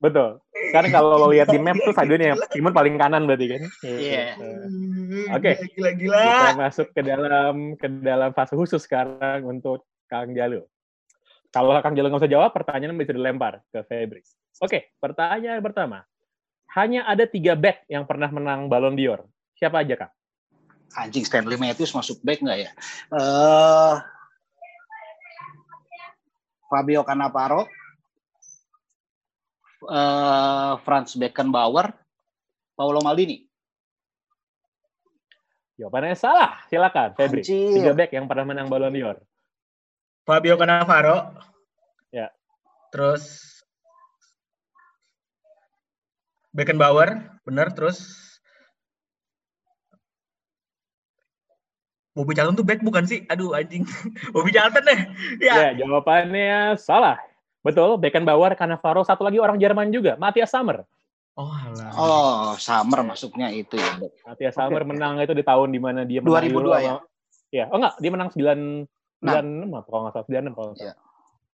Betul. 0.04 0.30
Karena 0.68 0.88
kalau 0.92 1.16
lo 1.16 1.32
lihat 1.32 1.48
di 1.48 1.56
map 1.56 1.80
tuh 1.80 1.96
stadionnya 1.96 2.36
timur 2.52 2.76
paling 2.76 3.00
kanan 3.00 3.24
berarti 3.24 3.56
kan. 3.56 3.62
Iya. 3.80 4.36
Yeah. 4.36 5.32
Oke. 5.32 5.56
Okay. 5.56 5.72
Gila-gila. 5.72 6.20
Kita 6.20 6.52
masuk 6.60 6.86
ke 6.92 7.00
dalam 7.00 7.54
ke 7.80 7.88
dalam 8.04 8.30
fase 8.36 8.52
khusus 8.52 8.84
sekarang 8.84 9.48
untuk 9.48 9.88
Kang 10.12 10.36
Jalu. 10.36 10.60
Kalau 11.48 11.72
Kang 11.80 11.96
Jalu 11.96 12.12
nggak 12.12 12.26
usah 12.26 12.34
jawab, 12.34 12.50
pertanyaan 12.52 12.98
bisa 13.00 13.16
dilempar 13.16 13.64
ke 13.72 13.80
Febri. 13.86 14.20
Oke, 14.60 14.60
okay, 14.60 14.82
pertanyaan 15.00 15.62
pertama. 15.64 16.04
Hanya 16.74 17.06
ada 17.06 17.24
tiga 17.30 17.54
back 17.54 17.86
yang 17.86 18.04
pernah 18.04 18.26
menang 18.28 18.66
Ballon 18.66 18.98
d'Or. 18.98 19.24
Siapa 19.54 19.86
aja, 19.86 19.94
Kang? 19.94 20.12
Anjing 20.98 21.22
Stanley 21.22 21.54
Matthews 21.54 21.94
masuk 21.94 22.18
back 22.26 22.42
nggak 22.42 22.58
ya? 22.66 22.70
Uh, 23.14 24.02
Fabio 26.66 27.06
Cannavaro, 27.06 27.70
uh, 29.86 30.80
Franz 30.82 31.16
Beckenbauer, 31.16 31.92
Paolo 32.74 33.00
Maldini. 33.04 33.44
Jawabannya 35.74 36.14
salah. 36.14 36.62
Silakan, 36.70 37.18
Febri. 37.18 37.42
Anjir. 37.42 37.82
Tiga 37.82 37.92
back 37.98 38.10
yang 38.14 38.30
pernah 38.30 38.46
menang 38.46 38.70
Ballon 38.70 38.94
d'Or. 38.94 39.18
Fabio 40.22 40.54
Cannavaro. 40.54 41.34
Ya. 42.14 42.30
Terus 42.94 43.50
Beckenbauer, 46.54 47.42
benar. 47.42 47.74
Terus 47.74 48.24
Bobby 52.14 52.38
Charlton 52.38 52.54
tuh 52.54 52.66
back 52.66 52.78
bukan 52.86 53.04
sih? 53.10 53.26
Aduh 53.26 53.58
anjing. 53.58 53.82
Bobby 54.34 54.54
Charlton 54.54 54.86
deh. 54.86 55.00
Ya. 55.42 55.74
ya, 55.74 55.82
jawabannya 55.82 56.78
salah. 56.78 57.18
Betul, 57.64 57.96
Beckenbauer, 57.96 58.52
Cannavaro, 58.60 59.00
satu 59.08 59.24
lagi 59.24 59.40
orang 59.40 59.56
Jerman 59.56 59.88
juga, 59.88 60.20
Matthias 60.20 60.52
Sammer. 60.52 60.84
Oh, 61.34 61.48
alah. 61.48 61.90
oh, 61.96 62.52
Sammer 62.60 63.00
masuknya 63.02 63.48
itu 63.48 63.80
ya. 63.80 63.96
Matthias 64.28 64.54
Sammer 64.54 64.84
okay. 64.84 64.90
menang 64.92 65.16
itu 65.18 65.32
di 65.32 65.40
tahun 65.40 65.72
di 65.72 65.80
mana 65.80 66.04
dia 66.04 66.20
menang 66.20 66.44
2002 66.44 66.52
Euro 66.52 66.70
ya. 66.76 66.94
Iya, 67.48 67.64
oh 67.72 67.80
enggak, 67.80 67.94
dia 68.04 68.10
menang 68.12 68.30
9 68.30 68.84
96 69.24 69.72
apa 69.72 69.88
kalau 69.88 70.02
nggak 70.04 70.14
salah, 70.14 70.26
96 70.28 70.52
kalau 70.52 70.66
nggak 70.68 70.78
salah. 70.78 70.96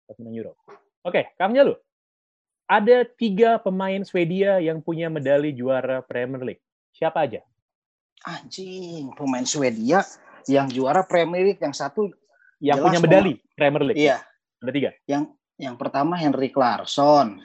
Yeah. 0.06 0.16
menang 0.22 0.36
Euro. 0.38 0.52
Oke, 0.54 0.78
okay, 1.10 1.24
Kang 1.42 1.58
Jalu. 1.58 1.74
Ada 2.66 2.98
tiga 3.06 3.58
pemain 3.62 4.02
Swedia 4.06 4.62
yang 4.62 4.82
punya 4.86 5.10
medali 5.10 5.54
juara 5.54 6.06
Premier 6.06 6.42
League. 6.42 6.64
Siapa 6.94 7.26
aja? 7.26 7.42
Anjing, 8.26 9.14
pemain 9.18 9.46
Swedia 9.46 10.06
yang 10.46 10.70
juara 10.70 11.02
Premier 11.02 11.52
League, 11.52 11.62
yang 11.62 11.74
satu 11.74 12.14
yang 12.62 12.78
punya 12.82 13.02
medali 13.02 13.42
Premier 13.58 13.84
League. 13.92 14.02
Iya. 14.02 14.22
Ada 14.64 14.72
tiga. 14.72 14.90
Yang 15.06 15.35
yang 15.56 15.80
pertama 15.80 16.20
Henry 16.20 16.52
Clarkson. 16.52 17.40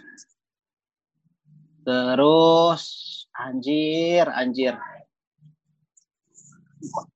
Terus 1.87 2.83
anjir, 3.35 4.27
anjir. 4.29 4.75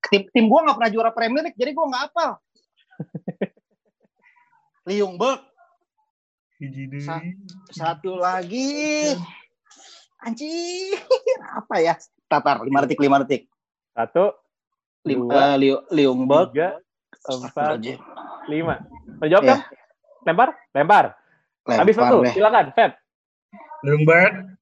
Tim 0.09 0.22
tim 0.30 0.47
gue 0.47 0.61
nggak 0.61 0.76
pernah 0.76 0.92
juara 0.92 1.11
Premier 1.11 1.51
League, 1.51 1.59
jadi 1.59 1.74
gue 1.74 1.84
nggak 1.84 2.05
hafal. 2.11 2.30
Liung 4.88 5.16
Berg. 5.18 5.40
Sa 7.03 7.20
satu 7.72 8.16
lagi. 8.16 9.12
Anjir, 10.24 10.97
apa 11.61 11.74
ya? 11.82 11.95
Tatar, 12.30 12.64
lima 12.64 12.84
detik, 12.86 13.01
lima 13.03 13.20
detik. 13.20 13.51
Satu, 13.92 14.32
Lim, 15.05 15.28
dua, 15.28 15.57
uh, 15.61 15.84
Liung 15.92 16.24
Berg. 16.24 16.57
Tiga, 16.57 16.80
empat, 17.28 17.82
lima. 18.49 18.80
Mau 19.20 19.28
jawab 19.28 19.45
yeah. 19.45 19.61
kan? 19.61 19.84
Lempar? 20.25 20.57
Lempar. 20.72 21.05
Lempar 21.64 21.81
Habis 21.81 21.97
waktu, 21.97 22.16
silakan, 22.37 22.66
Feb. 22.77 22.93
Lumberg, 23.85 24.57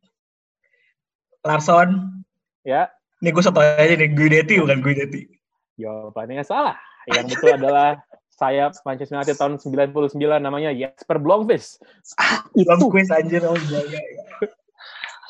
Larson. 1.47 2.23
Ya. 2.67 2.91
Ini 3.23 3.31
gue 3.31 3.43
satu 3.43 3.63
aja 3.63 3.95
nih, 3.95 4.11
Guidetti 4.11 4.59
bukan 4.59 4.83
Guidetti. 4.83 5.31
Jawabannya 5.79 6.43
salah. 6.43 6.75
Yang 7.11 7.39
betul 7.39 7.55
adalah 7.59 8.03
sayap 8.35 8.75
Manchester 8.83 9.15
United 9.19 9.37
tahun 9.39 9.59
99 9.59 10.19
namanya 10.43 10.71
Jesper 10.75 11.19
Blomqvist. 11.23 11.83
Ah, 12.19 12.43
Blomqvist 12.55 13.15
anjir 13.15 13.43
oh 13.47 13.55
iya, 13.55 13.81
iya. 13.87 14.01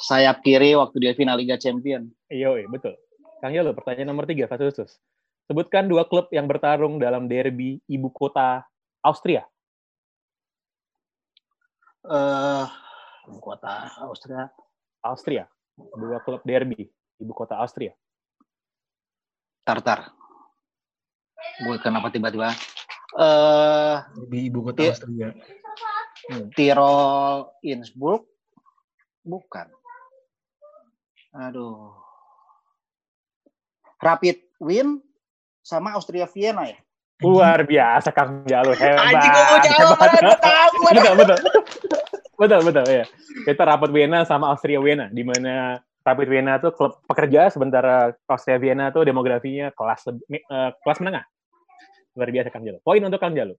Sayap 0.09 0.41
kiri 0.41 0.73
waktu 0.77 0.97
dia 1.01 1.13
final 1.13 1.37
Liga 1.37 1.61
Champion. 1.61 2.09
Iya, 2.33 2.65
betul. 2.69 2.97
Kang 3.45 3.53
Yolo, 3.53 3.77
pertanyaan 3.77 4.13
nomor 4.13 4.25
tiga, 4.25 4.49
khusus. 4.49 4.97
Sebutkan 5.51 5.91
dua 5.91 6.09
klub 6.09 6.33
yang 6.33 6.49
bertarung 6.49 6.97
dalam 6.97 7.29
derby 7.29 7.83
ibu 7.91 8.09
kota 8.09 8.65
Austria 9.03 9.45
uh, 12.07 12.67
ibu 13.29 13.39
kota 13.39 13.91
Austria. 14.03 14.51
Austria. 15.03 15.45
Dua 15.77 16.19
klub 16.23 16.43
derby 16.47 16.91
ibu 17.19 17.33
kota 17.35 17.59
Austria. 17.59 17.95
Tartar. 19.63 20.11
Gue 21.63 21.79
kenapa 21.79 22.11
tiba-tiba? 22.11 22.55
Uh, 23.15 24.03
di 24.27 24.51
ibu 24.51 24.67
kota 24.67 24.91
Austria. 24.91 25.31
Hmm. 26.31 26.51
Tirol 26.55 27.51
Innsbruck. 27.63 28.27
Bukan. 29.23 29.71
Aduh. 31.33 31.95
Rapid 34.03 34.43
Win 34.59 34.99
sama 35.63 35.95
Austria 35.95 36.27
Vienna 36.27 36.67
ya? 36.67 36.79
Luar 37.23 37.63
biasa 37.63 38.11
Kang 38.11 38.43
Jalu 38.51 38.75
hebat. 38.75 39.15
Anjing 39.15 39.31
gue 39.31 39.45
mau 39.47 39.59
jawab, 39.63 39.95
gue 39.95 40.37
tahu. 40.43 40.79
betul, 40.91 41.15
betul. 41.23 41.39
Betul, 42.43 42.61
betul 42.67 42.87
ya. 42.91 43.05
Kita 43.47 43.63
rapat 43.63 43.91
Vienna 43.95 44.27
sama 44.27 44.51
Austria 44.51 44.83
Vienna 44.83 45.07
di 45.09 45.23
mana 45.23 45.79
Rapid 46.03 46.29
Vienna 46.29 46.59
itu 46.59 46.75
klub 46.75 46.99
pekerja 47.07 47.47
sementara 47.55 48.11
Austria 48.27 48.59
Vienna 48.59 48.91
itu 48.91 49.07
demografinya 49.07 49.71
kelas 49.71 50.11
uh, 50.11 50.71
kelas 50.83 50.99
menengah. 50.99 51.25
Luar 52.19 52.29
biasa 52.29 52.51
Kang 52.51 52.67
Jalu. 52.67 52.83
Poin 52.83 53.01
untuk 53.01 53.23
Kang 53.23 53.39
Jalu. 53.39 53.55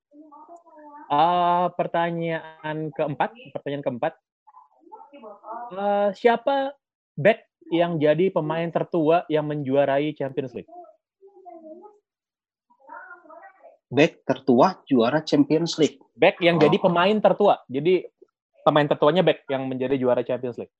Uh, 1.07 1.71
pertanyaan 1.79 2.91
keempat, 2.91 3.31
pertanyaan 3.55 3.84
keempat. 3.84 4.13
Uh, 5.71 6.11
siapa 6.13 6.75
back 7.15 7.47
yang 7.71 7.95
jadi 7.97 8.29
pemain 8.29 8.67
tertua 8.67 9.23
yang 9.31 9.47
menjuarai 9.47 10.11
Champions 10.13 10.51
League? 10.51 10.69
back 13.93 14.25
tertua 14.25 14.81
juara 14.89 15.21
Champions 15.21 15.77
League. 15.77 16.01
Back 16.17 16.41
yang 16.41 16.57
oh. 16.57 16.61
jadi 16.65 16.81
pemain 16.81 17.17
tertua. 17.21 17.61
Jadi 17.69 18.09
pemain 18.64 18.88
tertuanya 18.88 19.22
back 19.22 19.45
yang 19.51 19.68
menjadi 19.68 19.95
juara 19.99 20.24
Champions 20.24 20.57
League. 20.57 20.74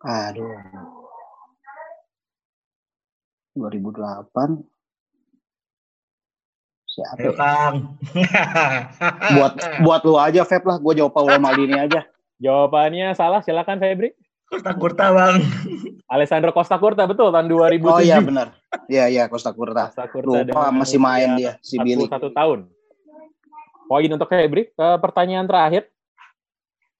Aduh. 0.00 0.48
2008 3.58 4.64
siapa? 7.00 7.18
Ayo, 7.22 7.32
Kang. 7.38 7.74
buat 9.36 9.52
buat 9.86 10.02
lu 10.04 10.16
aja 10.18 10.42
Feb 10.42 10.66
lah, 10.66 10.76
gue 10.82 10.94
jawab 10.98 11.12
Paul 11.14 11.38
Maldini 11.38 11.78
aja. 11.78 12.04
Jawabannya 12.40 13.12
salah, 13.14 13.40
silakan 13.44 13.78
Febri. 13.80 14.12
Costa 14.50 14.74
Curta, 14.74 15.14
Bang. 15.14 15.46
Alessandro 16.10 16.50
Costa 16.50 16.74
Curta, 16.74 17.06
betul, 17.06 17.30
tahun 17.30 17.46
2007. 17.46 17.86
Oh 17.86 18.02
iya, 18.02 18.18
benar. 18.18 18.58
Iya, 18.90 19.06
iya, 19.06 19.24
Costa 19.30 19.54
Curta. 19.54 19.94
Costa 19.94 20.10
Curta 20.10 20.42
Lupa, 20.42 20.74
masih 20.74 20.98
main 20.98 21.38
dia, 21.38 21.54
si 21.62 21.78
Billy. 21.78 22.10
Satu 22.10 22.34
tahun. 22.34 22.66
Poin 23.90 24.06
untuk 24.06 24.30
Febri. 24.30 24.70
Uh, 24.78 25.02
pertanyaan 25.02 25.50
terakhir. 25.50 25.90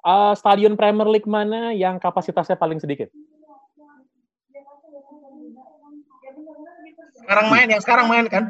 Uh, 0.02 0.34
stadion 0.34 0.74
Premier 0.74 1.06
League 1.06 1.30
mana 1.30 1.70
yang 1.70 2.02
kapasitasnya 2.02 2.58
paling 2.58 2.82
sedikit? 2.82 3.06
Sekarang 7.14 7.46
main, 7.46 7.68
yang 7.70 7.82
sekarang 7.84 8.06
main 8.10 8.26
kan? 8.26 8.44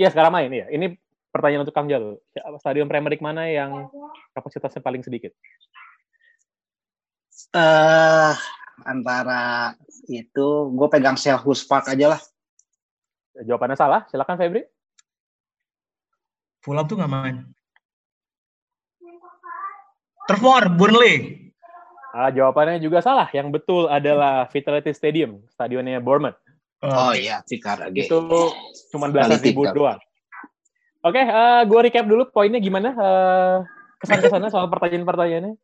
Iya, 0.00 0.08
sekarang 0.08 0.32
main, 0.32 0.48
iya. 0.48 0.72
Ini 0.72 0.96
pertanyaan 1.28 1.68
untuk 1.68 1.76
Kang 1.76 1.84
Jalu. 1.84 2.16
Stadion 2.64 2.88
Premier 2.88 3.12
League 3.12 3.20
mana 3.20 3.44
yang 3.44 3.92
kapasitasnya 4.32 4.80
paling 4.80 5.04
sedikit? 5.04 5.36
uh, 7.52 8.32
antara 8.88 9.76
itu 10.08 10.72
gue 10.72 10.88
pegang 10.88 11.20
Selhurst 11.20 11.68
Park 11.68 11.92
aja 11.92 12.16
lah. 12.16 12.20
Jawabannya 13.36 13.76
salah. 13.76 14.08
Silakan 14.08 14.40
Febri. 14.40 14.64
Fulham 16.64 16.88
tuh 16.88 16.96
nggak 16.96 17.12
main. 17.12 17.55
Trevor, 20.26 20.74
Burnley. 20.74 21.46
Ah, 22.10 22.34
jawabannya 22.34 22.82
juga 22.82 22.98
salah. 22.98 23.30
Yang 23.30 23.62
betul 23.62 23.86
adalah 23.86 24.50
Vitality 24.50 24.90
Stadium, 24.90 25.44
stadionnya 25.52 26.02
Bournemouth. 26.02 26.38
Oh, 26.82 27.10
oh 27.10 27.12
iya, 27.16 27.40
Tikar 27.46 27.88
Itu 27.94 28.52
cuma 28.92 29.08
belasan 29.08 29.40
ribu 29.40 29.64
doang. 29.70 30.02
Oke, 31.06 31.22
okay, 31.22 31.24
uh, 31.30 31.62
gue 31.62 31.80
recap 31.86 32.02
dulu 32.02 32.26
poinnya 32.34 32.58
gimana 32.58 32.90
uh, 32.98 33.56
kesan-kesannya 34.02 34.50
soal 34.50 34.66
pertanyaan-pertanyaannya. 34.66 35.54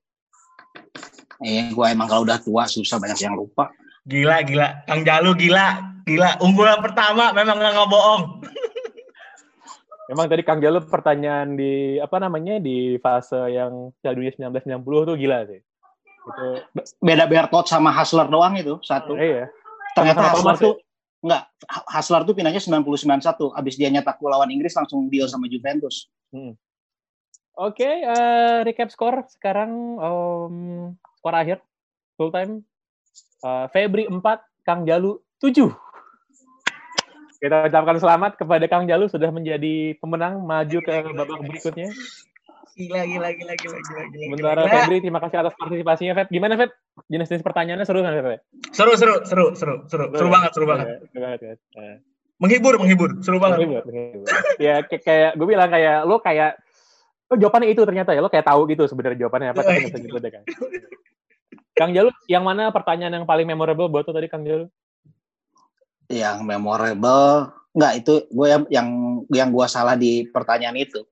Eh, 1.43 1.75
gue 1.75 1.87
emang 1.91 2.07
kalau 2.07 2.23
udah 2.23 2.39
tua 2.39 2.71
susah 2.71 3.03
banyak 3.03 3.19
yang 3.19 3.35
lupa. 3.35 3.75
Gila, 4.07 4.47
gila. 4.47 4.87
Kang 4.87 5.03
Jalu 5.03 5.35
gila, 5.35 5.99
gila. 6.07 6.39
Unggulan 6.39 6.79
pertama 6.79 7.35
memang 7.35 7.59
nggak 7.59 7.91
bohong. 7.91 8.23
Emang 10.11 10.27
tadi 10.27 10.43
Kang 10.43 10.59
Jalu 10.59 10.83
pertanyaan 10.87 11.55
di 11.55 11.99
apa 12.03 12.19
namanya 12.19 12.59
di 12.59 12.99
fase 12.99 13.39
yang 13.55 13.95
Piala 14.03 14.19
Dunia 14.19 14.33
1990 14.35 15.09
tuh 15.09 15.17
gila 15.19 15.39
sih. 15.47 15.61
Itu 16.23 16.47
beda 16.99 17.25
Bertot 17.31 17.67
sama 17.71 17.95
Hasler 17.95 18.27
doang 18.27 18.55
itu 18.59 18.83
satu. 18.83 19.15
iya. 19.15 19.47
Ternyata 19.95 20.35
Hasler 20.35 20.57
tuh 20.59 20.75
enggak 21.23 21.43
Hasler 21.87 22.23
tuh 22.27 22.35
pinahnya 22.35 22.59
99-1 22.59 23.55
abis 23.55 23.75
dia 23.79 23.89
nyetak 23.95 24.19
lawan 24.19 24.51
Inggris 24.51 24.75
langsung 24.75 25.07
deal 25.07 25.31
sama 25.31 25.47
Juventus. 25.47 26.11
Hmm. 26.35 26.59
Oke, 27.53 27.85
okay, 27.85 27.95
uh, 28.09 28.17
eh, 28.17 28.59
recap 28.65 28.89
skor 28.89 29.29
sekarang 29.29 30.01
um, 30.01 30.57
skor 31.21 31.37
akhir 31.37 31.61
full 32.17 32.33
time 32.33 32.65
uh, 33.45 33.69
Febri 33.69 34.09
4, 34.09 34.19
Kang 34.65 34.89
Jalu 34.89 35.21
7. 35.37 35.69
Kita 37.43 37.66
ucapkan 37.66 37.99
selamat 37.99 38.38
kepada 38.38 38.70
Kang 38.70 38.86
Jalu 38.86 39.11
sudah 39.11 39.34
menjadi 39.34 39.99
pemenang 39.99 40.47
maju 40.47 40.78
ke 40.78 40.95
babak 41.11 41.43
berikutnya. 41.43 41.90
Gila, 42.78 43.03
gila, 43.03 43.28
gila, 43.34 43.55
gila, 43.59 43.78
gila, 43.82 44.03
gila. 44.14 44.24
Sementara 44.30 44.61
Febri, 44.70 45.03
terima 45.03 45.18
kasih 45.18 45.43
atas 45.43 45.55
partisipasinya, 45.59 46.14
Feb. 46.22 46.30
Gimana, 46.30 46.55
Feb? 46.55 46.70
Jenis-jenis 47.11 47.43
pertanyaannya 47.43 47.82
seru 47.82 48.07
kan, 48.07 48.14
Feb? 48.14 48.47
Seru, 48.70 48.95
seru, 48.95 49.14
seru, 49.26 49.47
seru, 49.59 49.74
seru, 49.90 50.05
seru 50.14 50.28
banget, 50.30 50.51
seru 50.55 50.66
banget. 50.70 50.86
Seru 51.03 51.18
banget, 51.18 51.38
ya. 51.43 51.55
Menghibur, 52.38 52.74
menghibur, 52.78 53.11
seru 53.26 53.43
banget. 53.43 53.59
Menghibur, 53.59 53.82
menghibur. 53.90 54.26
ya, 54.62 54.74
kayak 54.86 55.34
gue 55.34 55.47
bilang 55.51 55.70
kayak 55.70 55.99
lo 56.07 56.22
kayak 56.22 56.62
lo 57.26 57.34
jawabannya 57.43 57.74
itu 57.74 57.82
ternyata 57.82 58.14
ya 58.14 58.20
lo 58.22 58.30
kayak 58.30 58.47
tahu 58.47 58.70
gitu 58.70 58.86
sebenarnya 58.86 59.26
jawabannya 59.26 59.51
apa 59.51 59.61
tapi 59.66 59.90
bisa 59.90 59.99
gitu 59.99 60.18
deh 60.22 60.30
kan. 60.30 60.43
Kang 61.74 61.90
Jalu, 61.90 62.14
yang 62.30 62.47
mana 62.47 62.70
pertanyaan 62.70 63.18
yang 63.18 63.26
paling 63.26 63.51
memorable 63.51 63.90
buat 63.90 64.07
lo 64.07 64.14
tadi 64.14 64.30
Kang 64.30 64.47
Jalu? 64.47 64.70
Yang 66.11 66.39
memorable, 66.43 67.53
enggak 67.73 67.93
itu 68.05 68.15
gue 68.29 68.47
yang 68.49 68.63
yang 68.69 68.89
yang 69.31 69.49
gue 69.51 69.67
salah 69.71 69.95
di 69.97 70.27
pertanyaan 70.29 70.77
itu. 70.77 71.05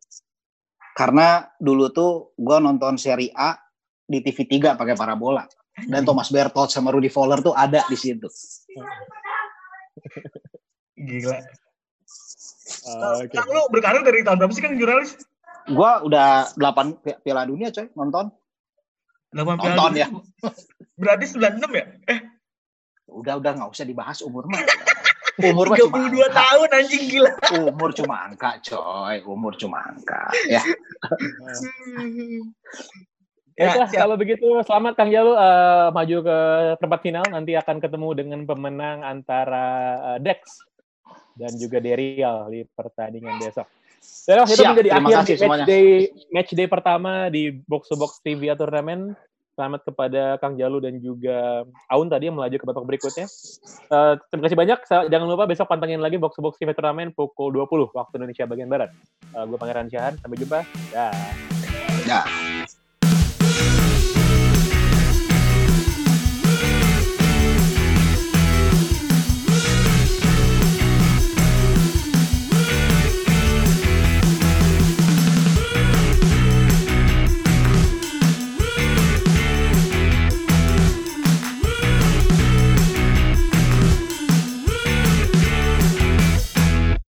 Karena 0.96 1.46
dulu 1.56 1.88
tuh 1.94 2.34
gue 2.36 2.56
nonton 2.60 3.00
seri 3.00 3.32
A 3.32 3.56
di 4.04 4.20
TV 4.20 4.44
3 4.44 4.74
pakai 4.74 4.98
parabola. 4.98 5.46
Dan 5.80 6.04
Thomas 6.04 6.28
Bertolt 6.28 6.68
sama 6.68 6.92
Rudy 6.92 7.08
Fowler 7.08 7.40
tuh 7.40 7.56
ada 7.56 7.80
di 7.88 7.96
situ. 7.96 8.28
Gila. 11.00 11.38
Uh, 12.86 13.24
okay. 13.26 13.40
lu 13.48 13.62
berkarir 13.72 14.02
dari 14.04 14.20
tahun 14.22 14.44
berapa 14.44 14.52
sih 14.52 14.62
kan 14.62 14.76
jurnalis? 14.76 15.16
Gua 15.72 16.04
udah 16.04 16.52
8 16.58 17.22
Piala 17.24 17.48
Dunia 17.48 17.72
coy, 17.72 17.88
nonton. 17.96 18.28
8 19.32 19.56
Piala 19.56 19.76
Dunia. 19.88 20.06
ya. 20.06 20.08
Berarti 21.00 21.24
96 21.32 21.64
ya? 21.72 21.84
Eh. 22.10 22.20
Udah 23.10 23.36
udah 23.42 23.52
nggak 23.58 23.70
usah 23.70 23.84
dibahas 23.84 24.22
umur 24.22 24.46
mah. 24.46 24.62
Umur 25.40 25.72
32 25.72 25.88
cuma 25.88 26.04
angka. 26.04 26.36
tahun 26.36 26.68
anjing 26.68 27.04
gila. 27.08 27.32
Umur 27.64 27.90
cuma 27.96 28.16
angka, 28.28 28.50
coy. 28.60 29.16
Umur 29.24 29.52
cuma 29.56 29.78
angka, 29.88 30.28
ya. 30.48 30.60
Ya, 33.60 33.76
ya 33.76 33.84
kalau 33.92 34.16
begitu 34.16 34.56
selamat 34.64 34.96
Kang 34.96 35.12
Jalu 35.12 35.36
uh, 35.36 35.92
maju 35.92 36.16
ke 36.24 36.38
tempat 36.80 37.00
final 37.04 37.24
nanti 37.28 37.52
akan 37.52 37.76
ketemu 37.76 38.08
dengan 38.16 38.40
pemenang 38.48 39.04
antara 39.04 39.66
uh, 40.00 40.18
Dex 40.22 40.64
dan 41.36 41.52
juga 41.60 41.76
Derial 41.76 42.48
di 42.48 42.64
pertandingan 42.64 43.36
besok. 43.36 43.68
Dan 44.24 44.48
itu 44.48 44.64
menjadi 44.64 44.90
akhir 44.96 45.36
match 45.44 45.68
day 45.68 46.08
match 46.32 46.52
day 46.56 46.64
pertama 46.64 47.28
di 47.28 47.52
box 47.68 47.92
to 47.92 48.00
box 48.00 48.24
trivia 48.24 48.56
turnamen. 48.56 49.12
Selamat 49.60 49.84
kepada 49.84 50.40
Kang 50.40 50.56
Jalu 50.56 50.80
dan 50.80 50.96
juga 51.04 51.68
Aun 51.92 52.08
tadi 52.08 52.32
yang 52.32 52.40
melaju 52.40 52.56
ke 52.56 52.64
babak 52.64 52.80
berikutnya. 52.88 53.28
Uh, 53.92 54.16
terima 54.32 54.48
kasih 54.48 54.56
banyak. 54.56 54.78
Jangan 54.88 55.26
lupa 55.28 55.44
besok 55.44 55.68
pantengin 55.68 56.00
lagi 56.00 56.16
Box 56.16 56.40
Box 56.40 56.56
TV 56.56 56.72
Turnamen 56.72 57.12
pukul 57.12 57.52
20 57.52 57.92
waktu 57.92 58.14
Indonesia 58.24 58.48
bagian 58.48 58.72
Barat. 58.72 58.88
Uh, 59.36 59.44
gue 59.44 59.60
Pangeran 59.60 59.92
Syahan. 59.92 60.16
Sampai 60.16 60.40
jumpa. 60.40 60.64
Dah. 60.96 61.12
Dah. 62.08 62.24